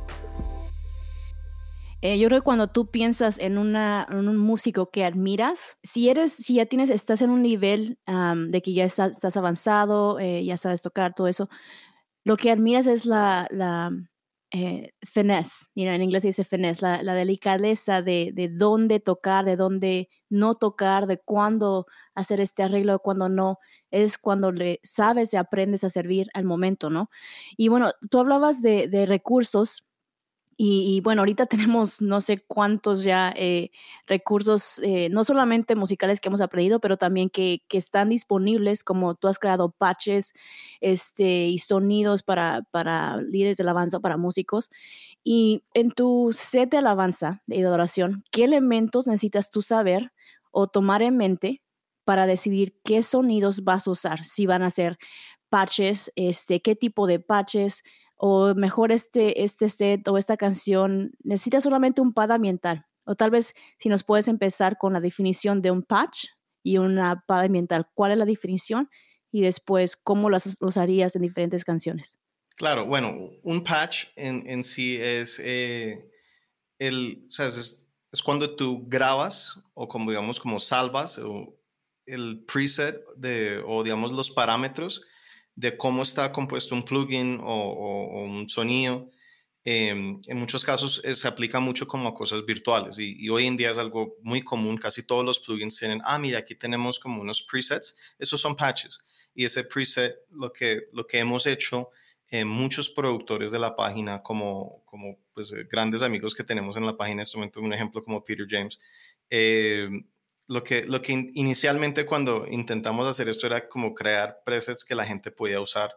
Eh, 2.02 2.18
yo 2.18 2.28
creo 2.28 2.40
que 2.40 2.44
cuando 2.44 2.68
tú 2.68 2.90
piensas 2.90 3.38
en, 3.38 3.58
una, 3.58 4.06
un 4.10 4.36
músico 4.38 4.90
que 4.90 5.04
admiras, 5.04 5.76
si 5.82 6.08
eres, 6.08 6.32
si 6.32 6.54
ya 6.54 6.66
tienes, 6.66 6.88
estás 6.90 7.20
en 7.22 7.30
un 7.30 7.42
nivel 7.42 7.98
de 8.06 8.62
que 8.62 8.72
ya 8.72 8.84
estás 8.86 9.36
avanzado, 9.36 10.18
eh, 10.18 10.44
ya 10.44 10.56
sabes 10.56 10.80
tocar 10.82 11.14
todo 11.14 11.28
eso, 11.28 11.48
lo 12.24 12.36
que 12.36 12.50
admiras 12.50 12.86
es 12.86 13.06
la, 13.06 13.46
la 13.50 13.90
eh, 14.52 14.92
finesse, 15.02 15.66
en 15.74 16.02
inglés 16.02 16.22
se 16.22 16.28
dice 16.28 16.44
finesse, 16.44 16.82
la, 16.82 17.02
la 17.02 17.14
delicadeza 17.14 18.02
de, 18.02 18.32
de, 18.34 18.48
dónde 18.48 19.00
tocar, 19.00 19.44
de 19.44 19.56
dónde 19.56 20.08
no 20.30 20.54
tocar, 20.54 21.06
de 21.06 21.18
cuándo 21.18 21.86
hacer 22.14 22.40
este 22.40 22.62
arreglo, 22.62 22.98
cuándo 23.00 23.28
no, 23.28 23.58
es 23.90 24.18
cuando 24.18 24.52
le 24.52 24.80
sabes 24.82 25.34
y 25.34 25.36
aprendes 25.36 25.84
a 25.84 25.90
servir 25.90 26.28
al 26.34 26.44
momento, 26.44 26.90
¿no? 26.90 27.10
Y 27.56 27.68
bueno, 27.68 27.92
tú 28.10 28.18
hablabas 28.20 28.62
de, 28.62 28.88
de 28.88 29.06
recursos 29.06 29.84
y, 30.62 31.00
bueno, 31.00 31.22
ahorita 31.22 31.46
tenemos 31.46 32.02
no 32.02 32.20
sé 32.20 32.44
cuántos 32.46 33.02
ya 33.02 33.32
eh, 33.34 33.70
recursos, 34.06 34.78
eh, 34.82 35.08
no 35.08 35.24
solamente 35.24 35.74
musicales 35.74 36.20
que 36.20 36.28
hemos 36.28 36.42
aprendido, 36.42 36.80
pero 36.80 36.98
también 36.98 37.30
que, 37.30 37.62
que, 37.66 37.78
están 37.78 38.10
disponibles, 38.10 38.84
como 38.84 39.14
tú 39.14 39.28
has 39.28 39.38
creado 39.38 39.70
patches 39.70 40.34
este, 40.82 41.46
y 41.46 41.60
sonidos 41.60 42.22
para, 42.22 42.60
para 42.72 43.16
líderes 43.22 43.56
de 43.56 43.62
alabanza, 43.62 44.00
para 44.00 44.18
músicos. 44.18 44.68
Y 45.24 45.62
en 45.72 45.92
tu 45.92 46.28
set 46.34 46.70
de 46.70 46.76
alabanza 46.76 47.42
y 47.46 47.62
de 47.62 47.66
adoración, 47.66 48.22
¿qué 48.30 48.44
elementos 48.44 49.06
necesitas 49.06 49.50
tú 49.50 49.62
saber 49.62 50.12
o 50.50 50.66
tomar 50.66 51.00
en 51.00 51.16
mente 51.16 51.62
para 52.04 52.26
decidir 52.26 52.76
qué 52.84 53.02
sonidos 53.02 53.64
vas 53.64 53.86
a 53.86 53.92
usar? 53.92 54.26
Si 54.26 54.44
van 54.44 54.62
a 54.62 54.68
ser 54.68 54.98
patches, 55.48 56.12
este, 56.16 56.60
qué 56.60 56.76
tipo 56.76 57.06
de 57.06 57.18
patches, 57.18 57.82
o 58.22 58.54
mejor 58.54 58.92
este, 58.92 59.42
este 59.42 59.70
set 59.70 60.06
o 60.06 60.18
esta 60.18 60.36
canción 60.36 61.12
necesita 61.24 61.62
solamente 61.62 62.02
un 62.02 62.12
pad 62.12 62.32
ambiental. 62.32 62.84
O 63.06 63.14
tal 63.14 63.30
vez 63.30 63.54
si 63.78 63.88
nos 63.88 64.04
puedes 64.04 64.28
empezar 64.28 64.76
con 64.76 64.92
la 64.92 65.00
definición 65.00 65.62
de 65.62 65.70
un 65.70 65.82
patch 65.82 66.26
y 66.62 66.76
una 66.76 67.24
pad 67.26 67.44
ambiental, 67.44 67.88
¿cuál 67.94 68.12
es 68.12 68.18
la 68.18 68.26
definición? 68.26 68.90
Y 69.32 69.40
después, 69.40 69.96
¿cómo 69.96 70.28
las 70.28 70.58
usarías 70.60 71.16
en 71.16 71.22
diferentes 71.22 71.64
canciones? 71.64 72.18
Claro, 72.56 72.84
bueno, 72.84 73.30
un 73.42 73.64
patch 73.64 74.08
en, 74.16 74.46
en 74.46 74.64
sí 74.64 74.98
es, 75.00 75.40
eh, 75.42 76.06
el, 76.78 77.24
sea, 77.28 77.46
es, 77.46 77.88
es, 78.12 78.22
cuando 78.22 78.54
tú 78.54 78.84
grabas 78.86 79.62
o 79.72 79.88
como 79.88 80.10
digamos 80.10 80.38
como 80.38 80.60
salvas 80.60 81.16
o 81.16 81.58
el 82.04 82.44
preset 82.44 83.02
de, 83.16 83.64
o 83.66 83.82
digamos 83.82 84.12
los 84.12 84.30
parámetros 84.30 85.00
de 85.60 85.76
cómo 85.76 86.02
está 86.02 86.32
compuesto 86.32 86.74
un 86.74 86.84
plugin 86.84 87.38
o, 87.42 88.24
un 88.24 88.48
sonido. 88.48 89.10
Em, 89.62 90.18
en 90.26 90.38
muchos 90.38 90.64
casos 90.64 91.02
eh, 91.04 91.14
se 91.14 91.28
aplica 91.28 91.60
mucho 91.60 91.86
como 91.86 92.08
a 92.08 92.14
cosas 92.14 92.46
virtuales 92.46 92.98
y, 92.98 93.28
hoy 93.28 93.46
en 93.46 93.58
día 93.58 93.70
es 93.70 93.76
algo 93.76 94.16
muy 94.22 94.42
común, 94.42 94.78
casi 94.78 95.06
todos 95.06 95.22
los 95.22 95.38
plugins 95.38 95.76
tienen, 95.78 96.00
ah, 96.02 96.18
mira, 96.18 96.38
aquí 96.38 96.54
tenemos 96.54 96.98
como 96.98 97.20
unos 97.20 97.42
presets, 97.42 97.94
esos 98.18 98.40
son 98.40 98.56
patches 98.56 99.04
y 99.34 99.44
ese 99.44 99.64
preset, 99.64 100.16
lo 100.30 100.50
que, 100.50 100.88
lo 100.94 101.06
que 101.06 101.18
hemos 101.18 101.46
hecho 101.46 101.90
en 102.28 102.48
muchos 102.48 102.88
productores 102.88 103.52
de 103.52 103.58
la 103.58 103.76
página, 103.76 104.22
como, 104.22 104.82
como 104.86 105.18
pues, 105.34 105.52
eh, 105.52 105.66
grandes 105.70 106.00
amigos 106.00 106.34
que 106.34 106.42
tenemos 106.42 106.78
en 106.78 106.86
la 106.86 106.96
página, 106.96 107.20
en 107.20 107.24
este 107.24 107.36
momento 107.36 107.60
un 107.60 107.74
ejemplo 107.74 108.02
como 108.02 108.24
Peter 108.24 108.46
James, 108.48 108.78
eh, 109.28 109.90
lo 110.50 110.64
que, 110.64 110.82
lo 110.82 111.00
que 111.00 111.12
inicialmente 111.34 112.04
cuando 112.04 112.44
intentamos 112.50 113.06
hacer 113.06 113.28
esto 113.28 113.46
era 113.46 113.68
como 113.68 113.94
crear 113.94 114.42
presets 114.44 114.84
que 114.84 114.96
la 114.96 115.04
gente 115.04 115.30
podía 115.30 115.60
usar. 115.60 115.92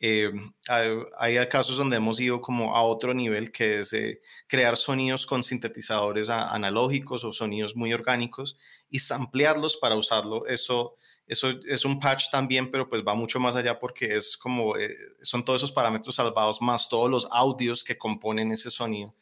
Eh, 0.00 0.32
hay, 0.66 1.46
casos 1.48 1.76
donde 1.76 1.96
hemos 1.98 2.18
ido 2.18 2.40
como 2.40 2.74
a 2.74 2.82
otro 2.82 3.12
nivel, 3.12 3.52
que 3.52 3.80
es 3.80 3.92
eh, 3.92 4.22
crear 4.46 4.78
sonidos 4.78 5.26
con 5.26 5.42
sintetizadores 5.42 6.30
analógicos 6.30 7.22
o 7.22 7.34
sonidos 7.34 7.76
muy 7.76 7.92
orgánicos 7.92 8.56
y 8.88 9.00
samplearlos 9.00 9.76
para 9.76 9.94
usarlo. 9.94 10.46
Eso 10.46 10.94
Eso 11.26 11.50
es 11.68 11.84
un 11.84 12.00
patch 12.00 12.30
también, 12.30 12.70
pero 12.70 12.88
pues 12.88 13.02
va 13.06 13.14
mucho 13.14 13.38
más 13.38 13.56
allá 13.56 13.78
porque 13.78 14.16
es 14.16 14.38
como, 14.38 14.78
eh, 14.78 14.96
son 15.20 15.44
todos 15.44 15.60
esos 15.60 15.72
parámetros 15.72 16.14
salvados 16.14 16.62
más 16.62 16.88
todos 16.88 17.10
los 17.10 17.28
audios 17.30 17.84
que 17.84 17.98
componen 17.98 18.52
ese 18.52 18.70
sonido. 18.70 19.14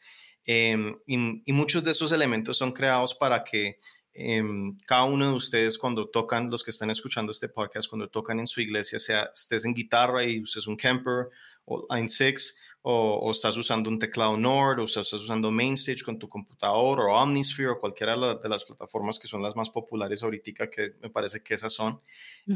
Em, 0.49 0.95
y, 1.05 1.51
muchos 1.51 1.83
de 1.83 1.91
esos 1.91 2.13
elementos 2.13 2.57
son 2.57 2.71
creados 2.71 3.13
para 3.13 3.43
que 3.43 3.81
em, 4.17 4.75
cada 4.85 5.03
uno 5.03 5.29
de 5.29 5.33
ustedes 5.33 5.77
cuando 5.77 6.09
tocan, 6.09 6.49
los 6.49 6.63
que 6.63 6.71
están 6.71 6.89
escuchando 6.89 7.31
este 7.31 7.49
podcast, 7.49 7.87
cuando 7.87 8.09
tocan 8.09 8.39
en 8.39 8.47
su 8.47 8.61
iglesia, 8.61 8.97
sea 8.97 9.29
estés 9.31 9.63
en 9.65 9.73
guitarra 9.73 10.23
y 10.23 10.41
uses 10.41 10.65
un 10.65 10.75
Kemper 10.75 11.29
o 11.65 11.85
Line 11.93 12.09
6, 12.09 12.59
o, 12.81 13.29
estás 13.31 13.57
usando 13.57 13.89
un 13.89 13.99
teclado 13.99 14.37
Nord, 14.37 14.79
o 14.79 14.85
estás 14.85 15.11
usando 15.13 15.51
Mainstage 15.51 16.03
con 16.03 16.17
tu 16.17 16.29
computador, 16.29 17.01
o 17.01 17.13
Omnisphere, 17.13 17.69
o 17.69 17.79
cualquiera 17.79 18.15
de 18.15 18.49
las 18.49 18.63
plataformas 18.63 19.19
que 19.19 19.27
son 19.27 19.41
las 19.41 19.55
más 19.55 19.69
populares 19.69 20.23
ahorita, 20.23 20.69
que 20.69 20.95
me 21.01 21.09
parece 21.09 21.43
que 21.43 21.53
esas 21.53 21.73
son, 21.73 21.99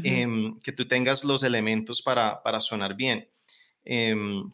em, 0.02 0.58
que 0.60 0.72
tú 0.72 0.88
tengas 0.88 1.22
los 1.24 1.42
elementos 1.42 2.00
para, 2.00 2.42
para 2.42 2.60
sonar 2.60 2.96
bien. 2.96 3.28
Em, 3.84 4.50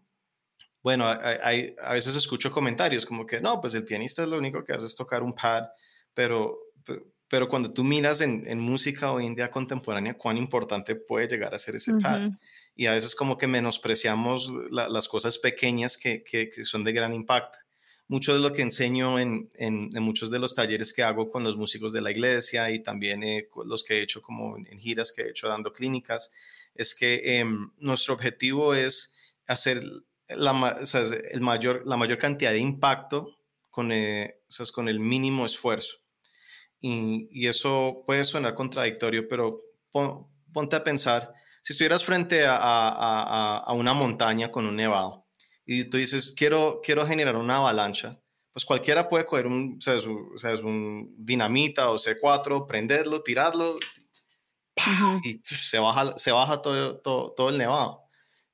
bueno, 0.82 1.06
hay, 1.06 1.74
a 1.82 1.92
veces 1.92 2.16
escucho 2.16 2.50
comentarios 2.50 3.06
como 3.06 3.24
que 3.24 3.40
no, 3.40 3.60
pues 3.60 3.74
el 3.74 3.84
pianista 3.84 4.22
es 4.22 4.28
lo 4.28 4.38
único 4.38 4.64
que 4.64 4.72
hace 4.72 4.86
es 4.86 4.96
tocar 4.96 5.22
un 5.22 5.34
pad, 5.34 5.64
pero, 6.12 6.58
pero 7.28 7.48
cuando 7.48 7.70
tú 7.70 7.84
miras 7.84 8.20
en, 8.20 8.42
en 8.46 8.58
música 8.58 9.12
hoy 9.12 9.26
en 9.26 9.34
día 9.34 9.50
contemporánea, 9.50 10.14
cuán 10.14 10.36
importante 10.36 10.94
puede 10.96 11.28
llegar 11.28 11.54
a 11.54 11.58
ser 11.58 11.76
ese 11.76 11.94
pad 11.94 12.30
y 12.74 12.86
a 12.86 12.92
veces 12.92 13.14
como 13.14 13.36
que 13.36 13.46
menospreciamos 13.46 14.52
las 14.70 15.08
cosas 15.08 15.36
pequeñas 15.38 15.98
que, 15.98 16.22
que, 16.22 16.48
son 16.64 16.84
de 16.84 16.92
gran 16.92 17.12
impacto. 17.12 17.58
Mucho 18.06 18.32
de 18.32 18.40
lo 18.40 18.52
que 18.52 18.62
enseño 18.62 19.18
en, 19.18 19.50
en, 19.56 19.90
muchos 20.02 20.30
de 20.30 20.38
los 20.38 20.54
talleres 20.54 20.94
que 20.94 21.02
hago 21.02 21.28
con 21.28 21.44
los 21.44 21.58
músicos 21.58 21.92
de 21.92 22.00
la 22.00 22.10
iglesia 22.10 22.70
y 22.70 22.82
también 22.82 23.22
eh, 23.22 23.48
los 23.66 23.84
que 23.84 23.98
he 23.98 24.02
hecho 24.02 24.22
como 24.22 24.56
en 24.56 24.78
giras 24.78 25.12
que 25.12 25.22
he 25.22 25.30
hecho 25.30 25.48
dando 25.48 25.72
clínicas, 25.72 26.32
es 26.74 26.94
que 26.94 27.38
em, 27.38 27.70
nuestro 27.78 28.14
objetivo 28.14 28.72
es 28.74 29.14
hacer 29.46 29.82
la, 30.28 30.78
el 31.30 31.40
mayor, 31.42 31.82
la 31.84 31.96
mayor 31.98 32.16
cantidad 32.16 32.52
de 32.52 32.58
impacto 32.58 33.36
con, 33.70 33.92
eh, 33.92 34.36
con 34.72 34.88
el 34.88 35.00
mínimo 35.00 35.44
esfuerzo. 35.44 35.98
Y, 36.80 37.28
y, 37.32 37.48
eso 37.48 38.04
puede 38.06 38.24
sonar 38.24 38.54
contradictorio, 38.54 39.26
pero 39.26 39.62
ponte 40.52 40.76
a 40.76 40.84
pensar 40.84 41.34
si 41.68 41.72
estuvieras 41.72 42.04
frente 42.04 42.44
a, 42.46 43.64
una 43.74 43.92
montaña 43.92 44.50
con 44.50 44.66
un 44.66 44.76
nevado 44.76 45.26
y 45.66 45.84
tú 45.84 45.98
dices, 45.98 46.32
quiero, 46.34 46.80
quiero 46.82 47.06
generar 47.06 47.36
una 47.36 47.56
avalancha, 47.56 48.18
pues 48.52 48.64
cualquiera 48.64 49.08
puede 49.08 49.26
coger 49.26 49.46
un, 49.46 49.78
un 50.64 51.14
dinamita 51.18 51.90
o 51.90 51.96
C4, 51.96 52.66
prenderlo, 52.66 53.22
tirarlo 53.22 53.76
y 55.24 55.40
se 55.44 55.78
baja, 55.78 56.16
se 56.16 56.32
baja 56.32 56.62
todo, 56.62 57.00
todo, 57.00 57.50
el 57.50 57.58
nevado. 57.58 58.04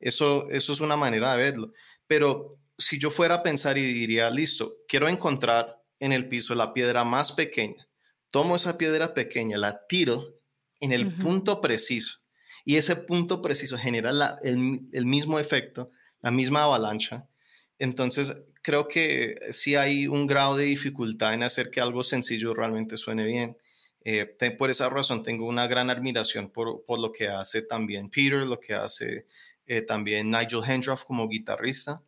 Eso, 0.01 0.51
eso 0.51 0.73
es 0.73 0.81
una 0.81 0.97
manera 0.97 1.37
de 1.37 1.43
verlo. 1.43 1.73
Pero 2.07 2.59
si 2.77 2.99
yo 2.99 3.11
fuera 3.11 3.37
a 3.37 3.43
pensar 3.43 3.79
y 3.79 3.93
diría, 3.93 4.29
listo, 4.31 4.79
quiero 4.89 5.07
encontrar 5.07 5.81
en 6.01 6.13
el 6.13 6.29
piso 6.29 6.55
la 6.55 6.73
piedra 6.73 7.05
más 7.05 7.31
pequeña, 7.31 7.87
tomo 8.35 8.57
esa 8.57 8.77
piedra 8.77 9.15
pequeña, 9.15 9.57
la 9.59 9.87
tiro 9.87 10.41
en 10.81 10.91
el 10.91 11.15
punto 11.15 11.61
preciso 11.61 12.19
y 12.65 12.75
ese 12.75 12.97
punto 12.97 13.41
preciso 13.41 13.79
genera 13.79 14.11
el, 14.43 15.07
mismo 15.07 15.39
efecto, 15.39 15.93
la 16.21 16.33
misma 16.33 16.65
avalancha. 16.65 17.29
Entonces, 17.79 18.43
creo 18.61 18.89
que 18.89 19.37
sí 19.53 19.77
hay 19.77 20.09
un 20.09 20.27
grado 20.27 20.57
de 20.57 20.65
dificultad 20.65 21.33
en 21.33 21.45
hacer 21.45 21.71
que 21.71 21.81
algo 21.81 22.03
sencillo 22.03 22.55
realmente 22.55 22.97
suene 22.97 23.25
bien. 23.25 23.57
Eh, 24.05 24.27
por 24.59 24.69
esa 24.69 24.89
razón 24.89 25.23
tengo 25.23 25.47
una 25.47 25.69
gran 25.69 25.89
admiración 25.89 26.51
por, 26.51 26.83
lo 26.89 27.13
que 27.13 27.29
hace 27.29 27.63
también 27.63 28.11
Peter, 28.11 28.45
lo 28.45 28.59
que 28.59 28.75
hace 28.75 29.27
eh, 29.65 29.83
también 29.83 30.33
Nigel 30.33 30.65
Hendroff 30.67 31.05
como 31.05 31.29
guitarrista, 31.29 32.03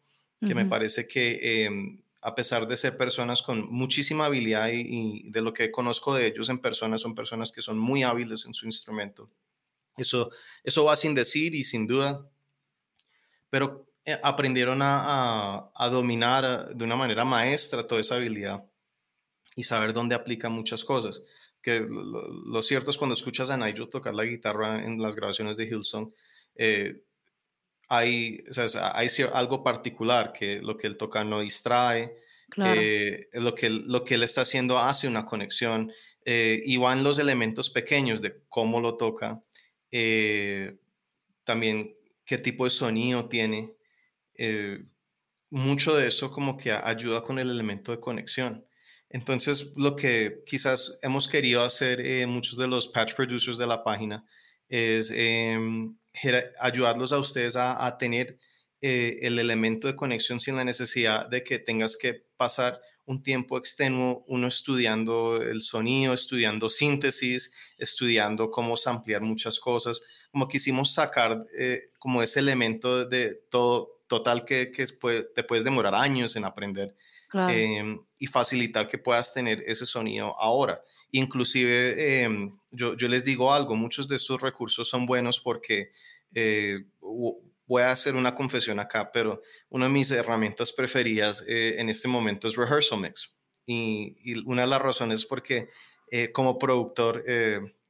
que 0.45 0.57
me 0.57 0.67
parece 0.67 1.07
que 1.07 1.67
em, 1.67 2.03
a 2.27 2.35
pesar 2.35 2.67
de 2.67 2.77
ser 2.77 2.97
personas 2.97 3.41
con 3.41 3.73
muchísima 3.73 4.27
habilidad 4.27 4.69
y, 4.73 5.31
de 5.31 5.41
lo 5.43 5.53
que 5.53 5.71
conozco 5.71 6.13
de 6.13 6.27
ellos 6.27 6.49
en 6.49 6.59
persona, 6.59 6.99
son 6.99 7.15
personas 7.15 7.53
que 7.53 7.63
son 7.63 7.79
muy 7.79 8.03
hábiles 8.03 8.47
en 8.47 8.53
su 8.53 8.67
instrumento. 8.67 9.31
Eso, 9.97 10.33
eso 10.65 10.85
va 10.85 10.97
sin 10.97 11.15
decir 11.15 11.55
y 11.55 11.63
sin 11.63 11.87
duda, 11.87 12.29
pero 13.49 13.87
eh, 14.05 14.19
aprendieron 14.25 14.81
a, 14.83 15.71
dominar 15.93 16.75
de 16.75 16.85
una 16.85 16.97
manera 16.97 17.25
maestra 17.25 17.87
toda 17.87 18.01
esa 18.01 18.17
habilidad 18.17 18.65
y 19.55 19.63
saber 19.63 19.93
dónde 19.93 20.17
aplica 20.17 20.49
muchas 20.49 20.83
cosas. 20.83 21.23
Que 21.63 21.87
lo, 21.89 22.61
cierto 22.61 22.91
es 22.91 22.99
cuando 22.99 23.15
escuchas 23.15 23.51
a 23.51 23.57
Nigel 23.57 23.89
tocar 23.89 24.15
la 24.15 24.25
guitarra 24.25 24.85
en 24.85 25.01
las 25.01 25.15
grabaciones 25.15 25.57
de 25.57 25.67
Hillsong, 25.67 26.13
eh, 26.57 26.93
hay, 27.89 28.43
hay 28.93 29.09
algo 29.33 29.63
particular 29.63 30.33
que 30.33 30.61
lo 30.61 30.77
que 30.77 30.87
él 30.87 30.97
toca 30.97 31.25
no 31.25 31.41
distrae, 31.41 32.17
lo, 32.57 33.55
que, 33.55 33.71
lo 33.71 34.05
que 34.05 34.15
él 34.15 34.23
está 34.23 34.43
haciendo 34.43 34.79
hace 34.79 35.09
una 35.09 35.25
conexión 35.25 35.93
y 36.25 36.77
van 36.77 37.05
los 37.05 37.19
elementos 37.19 37.71
pequeños 37.71 38.23
de 38.23 38.41
cómo 38.49 38.81
lo 38.81 38.97
toca 38.97 39.43
eh, 39.91 40.77
también 41.45 41.97
qué 42.25 42.39
tipo 42.39 42.65
de 42.65 42.71
sonido 42.71 43.29
tiene. 43.29 43.75
Eh, 44.35 44.85
mucho 45.49 45.97
de 45.97 46.09
eso 46.09 46.31
como 46.31 46.57
que 46.57 46.73
ayuda 46.73 47.23
con 47.23 47.39
el 47.39 47.51
elemento 47.51 47.93
de 47.93 48.01
conexión. 48.01 48.67
Entonces, 49.09 49.73
lo 49.77 49.95
que 49.95 50.43
quizás 50.45 50.99
hemos 51.03 51.29
querido 51.29 51.63
hacer 51.63 52.01
eh, 52.01 52.27
muchos 52.27 52.59
de 52.59 52.67
los 52.67 52.89
patch 52.89 53.15
producers 53.15 53.57
de 53.57 53.67
la 53.67 53.85
página 53.85 54.27
es 54.69 55.13
em, 55.15 55.97
ayudarlos 56.61 57.13
a 57.13 57.19
ustedes 57.19 57.57
a, 57.57 57.97
tener 57.99 58.39
el 58.81 59.39
elemento 59.39 59.89
de 59.89 59.97
conexión 59.97 60.39
sin 60.39 60.55
la 60.55 60.65
necesidad 60.65 61.29
de 61.29 61.43
que 61.43 61.59
tengas 61.59 61.97
que 61.97 62.27
pasar 62.37 62.81
un 63.07 63.23
tiempo 63.23 63.57
extenuo, 63.57 64.25
uno 64.27 64.49
estudiando 64.49 65.41
el 65.41 65.63
sonido, 65.63 66.13
estudiando 66.13 66.69
síntesis, 66.69 67.53
estudiando 67.79 68.51
cómo 68.51 68.75
ampliar 68.85 69.23
muchas 69.23 69.61
cosas, 69.61 70.03
como 70.33 70.49
quisimos 70.49 70.93
sacar 70.93 71.45
eh, 71.59 71.83
como 71.99 72.21
ese 72.21 72.41
elemento 72.41 73.05
de 73.05 73.35
todo 73.49 74.03
total 74.09 74.45
que, 74.45 74.73
que 74.73 74.87
te 75.35 75.45
puedes 75.45 75.65
demorar 75.65 75.95
años 75.95 76.37
en 76.37 76.45
aprender 76.45 76.97
em, 77.33 78.01
y 78.19 78.27
facilitar 78.27 78.89
que 78.89 78.99
puedas 78.99 79.33
tener 79.33 79.63
ese 79.67 79.87
sonido 79.87 80.39
ahora. 80.41 80.83
Inclusive, 81.17 82.25
em, 82.25 82.59
yo, 82.71 82.95
yo, 82.95 83.09
les 83.09 83.25
digo 83.25 83.51
algo, 83.51 83.75
muchos 83.75 84.07
de 84.07 84.17
estos 84.17 84.39
recursos 84.43 84.87
son 84.87 85.07
buenos 85.07 85.41
porque 85.41 85.91
eh, 86.35 86.85
voy 87.01 87.83
a 87.83 87.91
hacer 87.91 88.17
una 88.17 88.35
confesión 88.35 88.79
acá, 88.79 89.11
pero 89.11 89.41
una 89.71 89.87
de 89.87 89.93
mis 89.93 90.11
herramientas 90.11 90.73
preferidas 90.73 91.43
eh, 91.49 91.77
en 91.79 91.89
este 91.89 92.07
momento 92.07 92.47
es 92.47 92.57
Rehearsal 92.57 93.01
Mix. 93.01 93.35
Y, 93.65 94.39
una 94.45 94.63
de 94.63 94.69
las 94.69 94.83
razones 94.83 95.21
es 95.21 95.27
porque 95.27 95.71
eh, 96.11 96.33
como 96.33 96.59
productor, 96.59 97.25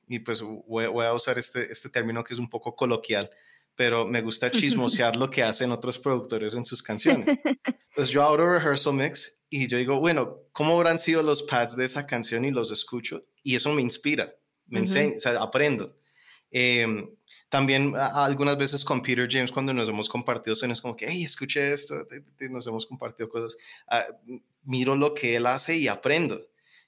y 0.07 0.21
pues 0.21 0.43
voy, 0.43 0.85
a 0.85 1.13
usar 1.13 1.37
este, 1.37 1.73
este 1.73 1.91
término 1.91 2.23
que 2.23 2.35
es 2.35 2.39
un 2.39 2.49
poco 2.49 2.77
coloquial, 2.77 3.29
pero 3.77 4.07
me 4.07 4.23
gusta 4.23 4.51
chismosear 4.51 5.17
lo 5.17 5.31
que 5.31 5.43
hacen 5.43 5.71
otros 5.71 5.99
productores 5.99 6.55
en 6.55 6.65
sus 6.65 6.83
canciones. 6.83 7.39
Pues 7.95 8.09
yo 8.09 8.23
abro 8.23 8.59
Rehearsal 8.59 8.95
Mix 8.95 9.43
y 9.49 9.69
yo 9.69 9.79
digo, 9.79 10.01
bueno, 10.01 10.41
¿cómo 10.53 10.77
habrán 10.77 10.99
sido 10.99 11.23
los 11.23 11.43
pads 11.43 11.77
de 11.77 11.85
esa 11.85 12.07
canción? 12.07 12.45
Y 12.45 12.51
los 12.51 12.73
escucho 12.73 13.21
y 13.43 13.55
eso 13.55 13.73
me 13.73 13.83
inspira, 13.83 14.35
me 14.67 14.81
enseña, 14.81 15.15
o 15.17 15.19
sea, 15.21 15.41
aprendo. 15.41 15.97
Em, 16.51 17.09
también 17.49 17.95
algunas 17.97 18.59
veces 18.59 18.85
con 18.85 19.03
Peter 19.03 19.29
James, 19.31 19.53
cuando 19.53 19.73
nos 19.73 19.89
hemos 19.89 20.09
compartido 20.09 20.55
es 20.55 20.81
como 20.81 20.97
que, 20.97 21.07
hey, 21.09 21.23
escuché 21.23 21.73
esto, 21.73 22.07
nos 22.51 22.67
hemos 22.67 22.87
compartido 22.87 23.29
cosas, 23.29 23.57
ah, 23.89 24.05
miro 24.65 24.97
lo 24.97 25.15
que 25.15 25.37
él 25.37 25.47
hace 25.47 25.77
y 25.77 25.87
aprendo. 25.87 26.41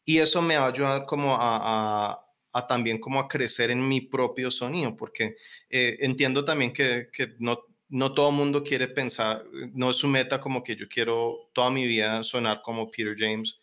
Y 0.04 0.18
eso 0.18 0.42
me 0.42 0.56
va 0.56 0.64
a 0.64 0.68
ayudar 0.68 1.06
como 1.06 1.34
a, 1.34 2.10
a, 2.10 2.27
también 2.66 2.98
como 2.98 3.20
a 3.20 3.28
crecer 3.28 3.70
en 3.70 3.86
mi 3.86 4.00
propio 4.00 4.50
sonido, 4.50 4.96
porque 4.96 5.36
eh, 5.70 5.98
entiendo 6.00 6.44
también 6.44 6.72
que, 6.72 7.08
que 7.12 7.34
no, 7.38 7.60
no 7.88 8.12
todo 8.12 8.30
mundo 8.30 8.62
quiere 8.62 8.88
pensar, 8.88 9.44
no 9.72 9.90
es 9.90 9.96
su 9.96 10.08
meta 10.08 10.40
como 10.40 10.62
que 10.62 10.76
yo 10.76 10.88
quiero 10.88 11.50
toda 11.52 11.70
mi 11.70 11.86
vida 11.86 12.22
sonar 12.22 12.60
como 12.62 12.90
Peter 12.90 13.14
James 13.16 13.58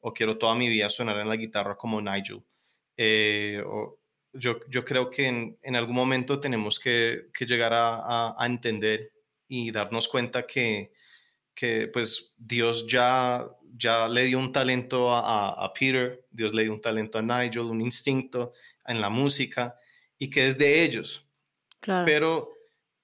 o 0.00 0.12
quiero 0.12 0.38
toda 0.38 0.54
mi 0.54 0.68
vida 0.68 0.88
sonar 0.88 1.18
en 1.18 1.28
la 1.28 1.36
guitarra 1.36 1.76
como 1.76 2.00
Nigel. 2.00 2.42
Eh, 2.96 3.62
o, 3.66 3.98
yo, 4.32 4.60
yo 4.68 4.84
creo 4.84 5.10
que 5.10 5.26
en, 5.26 5.76
algún 5.76 5.96
momento 5.96 6.38
tenemos 6.38 6.78
que, 6.78 7.28
que 7.32 7.46
llegar 7.46 7.72
a, 7.72 8.34
a, 8.38 8.46
entender 8.46 9.12
y 9.48 9.70
darnos 9.70 10.08
cuenta 10.08 10.46
que, 10.46 10.92
que, 11.54 11.88
pues 11.88 12.32
Dios 12.36 12.86
ya, 12.86 13.44
ya 13.76 14.08
le 14.08 14.24
dio 14.24 14.38
un 14.38 14.52
talento 14.52 15.12
a, 15.12 15.50
a, 15.50 15.72
Peter, 15.72 16.26
Dios 16.30 16.54
le 16.54 16.62
dio 16.62 16.72
un 16.72 16.80
talento 16.80 17.18
a 17.18 17.22
Nigel, 17.22 17.60
un 17.60 17.80
instinto 17.80 18.52
en 18.86 19.00
la 19.00 19.10
música 19.10 19.76
y 20.18 20.28
que 20.30 20.46
es 20.46 20.58
de 20.58 20.82
ellos. 20.82 21.26
Claro. 21.80 22.04
Pero 22.04 22.52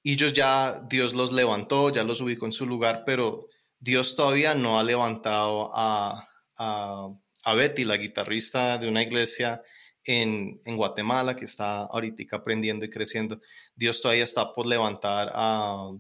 ellos 0.03 0.33
ya, 0.33 0.81
Dios 0.89 1.15
los 1.15 1.33
levantó, 1.33 1.91
ya 1.91 2.05
los 2.05 2.21
ubicó 2.21 2.47
en 2.47 2.53
su 2.53 2.67
lugar, 2.67 3.05
pero 3.05 3.49
Dios 3.79 4.17
todavía 4.17 4.55
no 4.55 4.79
ha 4.79 4.83
levantado 4.83 5.71
a, 5.75 6.29
a, 6.57 7.09
a 7.45 7.55
Betty, 7.55 7.85
la 7.85 7.97
guitarrista 7.97 8.79
de 8.79 8.89
una 8.89 9.03
iglesia 9.03 9.63
en, 10.07 10.61
Guatemala, 10.77 11.37
que 11.37 11.45
está 11.45 11.81
ahorita 11.81 12.37
aprendiendo 12.37 12.85
y 12.85 12.91
creciendo. 12.91 13.41
Dios 13.75 14.01
todavía 14.01 14.25
está 14.25 14.53
por 14.53 14.67
levantar 14.67 15.31
a, 15.35 15.91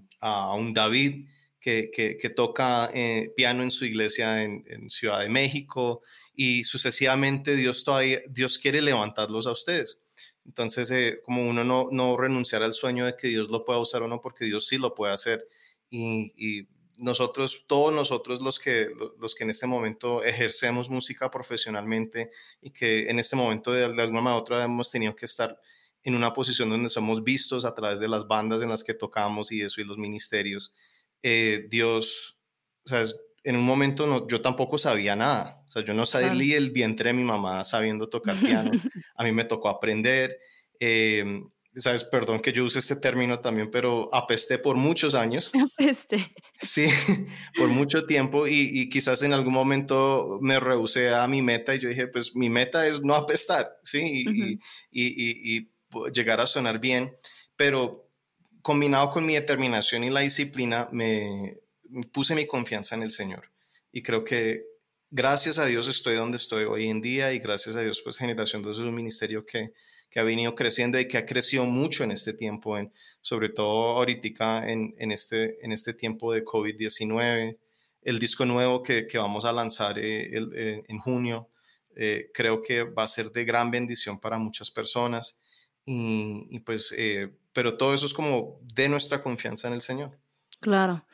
un 0.56 0.72
David 0.72 1.28
que, 1.66 2.32
toca 2.34 2.90
eh, 2.94 3.32
piano 3.36 3.62
en 3.62 3.70
su 3.70 3.84
iglesia 3.84 4.42
en, 4.42 4.90
Ciudad 4.90 5.20
de 5.20 5.28
México 5.28 6.02
y 6.34 6.64
sucesivamente 6.64 7.56
Dios 7.56 7.84
todavía, 7.84 8.20
Dios 8.28 8.58
quiere 8.58 8.82
levantarlos 8.82 9.46
a 9.46 9.52
ustedes. 9.52 10.00
Entonces, 10.44 10.90
eh, 10.90 11.20
como 11.24 11.48
uno 11.48 11.64
no, 11.64 11.88
no 11.90 12.16
renunciar 12.16 12.62
al 12.62 12.72
sueño 12.72 13.04
de 13.06 13.16
que 13.16 13.28
Dios 13.28 13.50
lo 13.50 13.64
pueda 13.64 13.80
usar 13.80 14.02
o 14.02 14.08
no, 14.08 14.20
porque 14.20 14.44
Dios 14.44 14.66
sí 14.66 14.78
lo 14.78 14.94
puede 14.94 15.12
hacer. 15.12 15.48
y 15.90 16.66
nosotros, 16.96 17.64
todos 17.66 17.92
nosotros 17.92 18.40
los 18.40 18.58
que, 18.58 18.88
los 19.20 19.34
que 19.34 19.44
en 19.44 19.50
este 19.50 19.66
momento 19.66 20.24
ejercemos 20.24 20.88
música 20.88 21.30
profesionalmente 21.30 22.30
y 22.60 22.70
que 22.70 23.08
en 23.08 23.18
este 23.18 23.36
momento 23.36 23.72
de, 23.72 23.84
alguna 23.84 24.20
manera 24.20 24.36
u 24.36 24.40
otra 24.40 24.64
hemos 24.64 24.90
tenido 24.90 25.14
que 25.14 25.26
estar 25.26 25.60
en 26.02 26.14
una 26.14 26.32
posición 26.32 26.70
donde 26.70 26.88
somos 26.88 27.22
vistos 27.22 27.64
a 27.64 27.74
través 27.74 28.00
de 28.00 28.08
las 28.08 28.26
bandas 28.26 28.62
en 28.62 28.70
las 28.70 28.84
que 28.84 28.94
tocamos 28.94 29.52
y 29.52 29.60
eso 29.60 29.80
y 29.80 29.84
los 29.84 29.98
ministerios, 29.98 30.72
eh, 31.28 31.66
Dios, 31.68 32.38
o 32.84 32.88
sea, 32.88 33.02
en 33.42 33.56
un 33.56 33.64
momento 33.64 34.06
no, 34.06 34.28
yo 34.28 34.40
tampoco 34.40 34.78
sabía 34.78 35.16
nada, 35.16 35.60
o 35.66 35.72
sea, 35.72 35.82
yo 35.82 35.92
no 35.92 36.06
salí 36.06 36.52
el 36.52 36.70
vientre 36.70 37.08
de 37.08 37.14
mi 37.14 37.24
mamá 37.24 37.64
sabiendo 37.64 38.08
tocar 38.08 38.36
piano, 38.40 38.70
a 39.16 39.24
mí 39.24 39.32
me 39.32 39.42
tocó 39.42 39.68
aprender. 39.68 40.38
Eh, 40.78 41.24
sabes, 41.74 42.04
perdón 42.04 42.38
que 42.38 42.52
yo 42.52 42.64
use 42.64 42.78
este 42.78 42.94
término 42.94 43.40
también, 43.40 43.72
pero 43.72 44.08
apesté 44.14 44.58
por 44.58 44.76
muchos 44.76 45.16
años. 45.16 45.50
Apesté. 45.54 46.32
Sí, 46.58 46.86
por 47.54 47.68
mucho 47.68 48.06
tiempo 48.06 48.46
y, 48.46 48.88
quizás 48.88 49.22
en 49.22 49.34
algún 49.34 49.52
momento 49.52 50.38
me 50.40 50.58
rehusé 50.58 51.12
a 51.12 51.28
mi 51.28 51.42
meta 51.42 51.74
y 51.74 51.80
yo 51.80 51.90
dije, 51.90 52.06
pues 52.06 52.34
mi 52.34 52.48
meta 52.48 52.86
es 52.86 53.02
no 53.02 53.14
apestar, 53.14 53.76
¿sí? 53.82 54.24
Y, 54.24 54.58
y, 54.90 55.70
llegar 56.14 56.40
a 56.40 56.46
sonar 56.46 56.78
bien, 56.78 57.14
pero 57.56 58.05
combinado 58.66 59.10
con 59.10 59.24
mi 59.24 59.34
determinación 59.34 60.02
y 60.02 60.10
la 60.10 60.20
disciplina, 60.20 60.88
me 60.90 61.54
puse 62.12 62.34
mi 62.34 62.46
confianza 62.46 62.96
en 62.96 63.04
el 63.04 63.12
Señor. 63.12 63.52
Y 63.92 64.02
creo 64.02 64.24
que 64.24 64.64
gracias 65.10 65.58
a 65.58 65.66
Dios 65.66 65.86
estoy 65.86 66.16
donde 66.16 66.36
estoy 66.36 66.64
hoy 66.64 66.88
en 66.88 67.00
día 67.00 67.32
y 67.32 67.38
gracias 67.38 67.76
a 67.76 67.82
Dios, 67.82 68.02
pues 68.02 68.18
Generación 68.18 68.62
2 68.62 68.78
es 68.78 68.82
un 68.82 68.94
ministerio 68.94 69.46
que 69.46 69.72
que 70.10 70.20
ha 70.20 70.24
venido 70.24 70.54
creciendo 70.54 70.98
y 70.98 71.08
que 71.08 71.18
ha 71.18 71.26
crecido 71.26 71.66
mucho 71.66 72.04
en 72.04 72.10
este 72.10 72.32
tiempo, 72.32 72.78
en, 72.78 72.92
sobre 73.20 73.48
todo 73.48 73.96
ahorita 73.96 74.70
en, 74.70 74.94
en 74.98 75.10
este, 75.10 75.64
en 75.64 75.72
este 75.72 75.94
tiempo 75.94 76.32
de 76.32 76.44
COVID-19. 76.44 77.58
El 78.02 78.18
disco 78.18 78.46
nuevo 78.46 78.82
que, 78.82 79.06
que 79.06 79.18
vamos 79.18 79.44
a 79.44 79.52
lanzar 79.52 79.98
eh, 79.98 80.30
eh, 80.32 80.84
en 80.86 80.98
junio 80.98 81.50
eh, 81.96 82.30
creo 82.32 82.62
que 82.62 82.84
va 82.84 83.04
a 83.04 83.08
ser 83.08 83.32
de 83.32 83.44
gran 83.44 83.70
bendición 83.70 84.20
para 84.20 84.38
muchas 84.38 84.70
personas. 84.70 85.40
Y, 85.84 86.46
y 86.50 86.60
pues, 86.60 86.94
pero 87.56 87.78
todo 87.78 87.94
eso 87.94 88.04
es 88.04 88.12
como 88.12 88.58
de 88.74 88.90
nuestra 88.90 89.22
confianza 89.22 89.66
en 89.66 89.72
el 89.72 89.80
Señor. 89.80 90.10
Claro. 90.60 91.06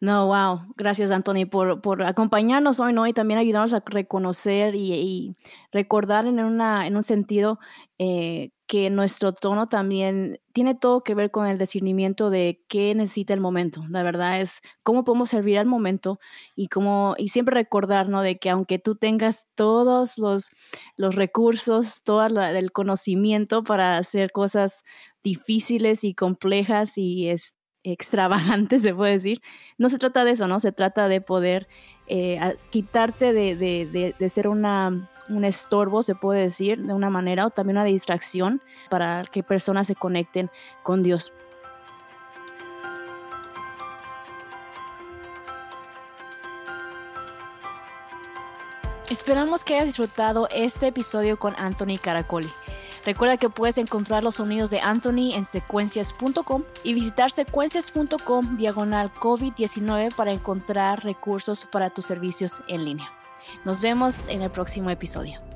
No, 0.00 0.26
wow. 0.26 0.72
Gracias, 0.76 1.10
Anthony, 1.10 1.46
por, 1.50 1.80
por 1.80 2.04
acompañarnos 2.04 2.78
hoy, 2.78 2.92
¿no? 2.92 3.04
Y 3.08 3.12
también 3.12 3.40
ayudarnos 3.40 3.72
a 3.72 3.82
reconocer 3.84 4.76
y, 4.76 5.34
recordar 5.72 6.26
en, 6.26 6.38
una, 6.38 6.86
en 6.86 6.94
un 6.94 7.02
sentido 7.02 7.58
eh, 7.98 8.52
que 8.68 8.90
nuestro 8.90 9.32
tono 9.32 9.66
también 9.66 10.40
tiene 10.52 10.74
todo 10.74 11.02
que 11.02 11.14
ver 11.14 11.30
con 11.30 11.46
el 11.46 11.58
discernimiento 11.58 12.30
de 12.30 12.62
qué 12.68 12.94
necesita 12.94 13.34
el 13.34 13.40
momento. 13.40 13.84
La 13.88 14.04
verdad 14.04 14.40
es 14.40 14.60
cómo 14.84 15.02
podemos 15.04 15.30
servir 15.30 15.58
al 15.58 15.66
momento 15.66 16.20
y 16.54 16.68
cómo, 16.68 17.14
y 17.18 17.30
siempre 17.30 17.54
recordar, 17.54 18.08
¿no? 18.08 18.22
De 18.22 18.38
que 18.38 18.50
aunque 18.50 18.78
tú 18.78 18.94
tengas 18.94 19.48
todos 19.56 20.16
los, 20.16 20.50
los 20.96 21.16
recursos, 21.16 22.02
todo 22.04 22.24
el 22.26 22.72
conocimiento 22.72 23.64
para 23.64 23.98
hacer 23.98 24.30
cosas 24.30 24.84
difíciles 25.22 26.04
y 26.04 26.14
complejas 26.14 26.98
y, 26.98 27.28
es, 27.28 27.54
extravagante, 27.92 28.78
se 28.78 28.94
puede 28.94 29.12
decir. 29.12 29.40
No 29.76 29.88
se 29.88 29.98
trata 29.98 30.24
de 30.24 30.32
eso, 30.32 30.46
¿no? 30.48 30.60
Se 30.60 30.72
trata 30.72 31.08
de 31.08 31.20
poder 31.20 31.68
eh, 32.06 32.56
quitarte 32.70 33.32
de, 33.32 34.28
ser 34.28 34.48
una, 34.48 35.10
un 35.28 35.44
estorbo, 35.44 36.02
se 36.02 36.14
puede 36.14 36.42
decir, 36.42 36.82
de 36.82 36.92
una 36.92 37.10
manera, 37.10 37.46
o 37.46 37.50
también 37.50 37.76
una 37.76 37.84
distracción 37.84 38.62
para 38.90 39.24
que 39.30 39.42
personas 39.42 39.86
se 39.86 39.94
conecten 39.94 40.50
con 40.82 41.02
Dios. 41.02 41.32
Esperamos 49.10 49.64
que 49.64 49.74
hayas 49.74 49.86
disfrutado 49.86 50.48
este 50.54 50.88
episodio 50.88 51.38
con 51.38 51.54
Anthony 51.56 51.96
Caracoli. 51.98 52.48
Recuerda 53.08 53.38
que 53.38 53.48
puedes 53.48 53.78
encontrar 53.78 54.22
los 54.22 54.34
sonidos 54.34 54.68
de 54.68 54.80
Anthony 54.80 55.32
en 55.32 55.46
secuencias.com 55.46 56.64
y 56.82 56.92
visitar 56.92 57.30
secuencias.com 57.30 58.58
diagonal 58.58 59.10
COVID-19 59.14 60.14
para 60.14 60.30
encontrar 60.30 61.02
recursos 61.04 61.64
para 61.64 61.88
tus 61.88 62.04
servicios 62.04 62.60
en 62.68 62.84
línea. 62.84 63.10
Nos 63.64 63.80
vemos 63.80 64.28
en 64.28 64.42
el 64.42 64.50
próximo 64.50 64.90
episodio. 64.90 65.47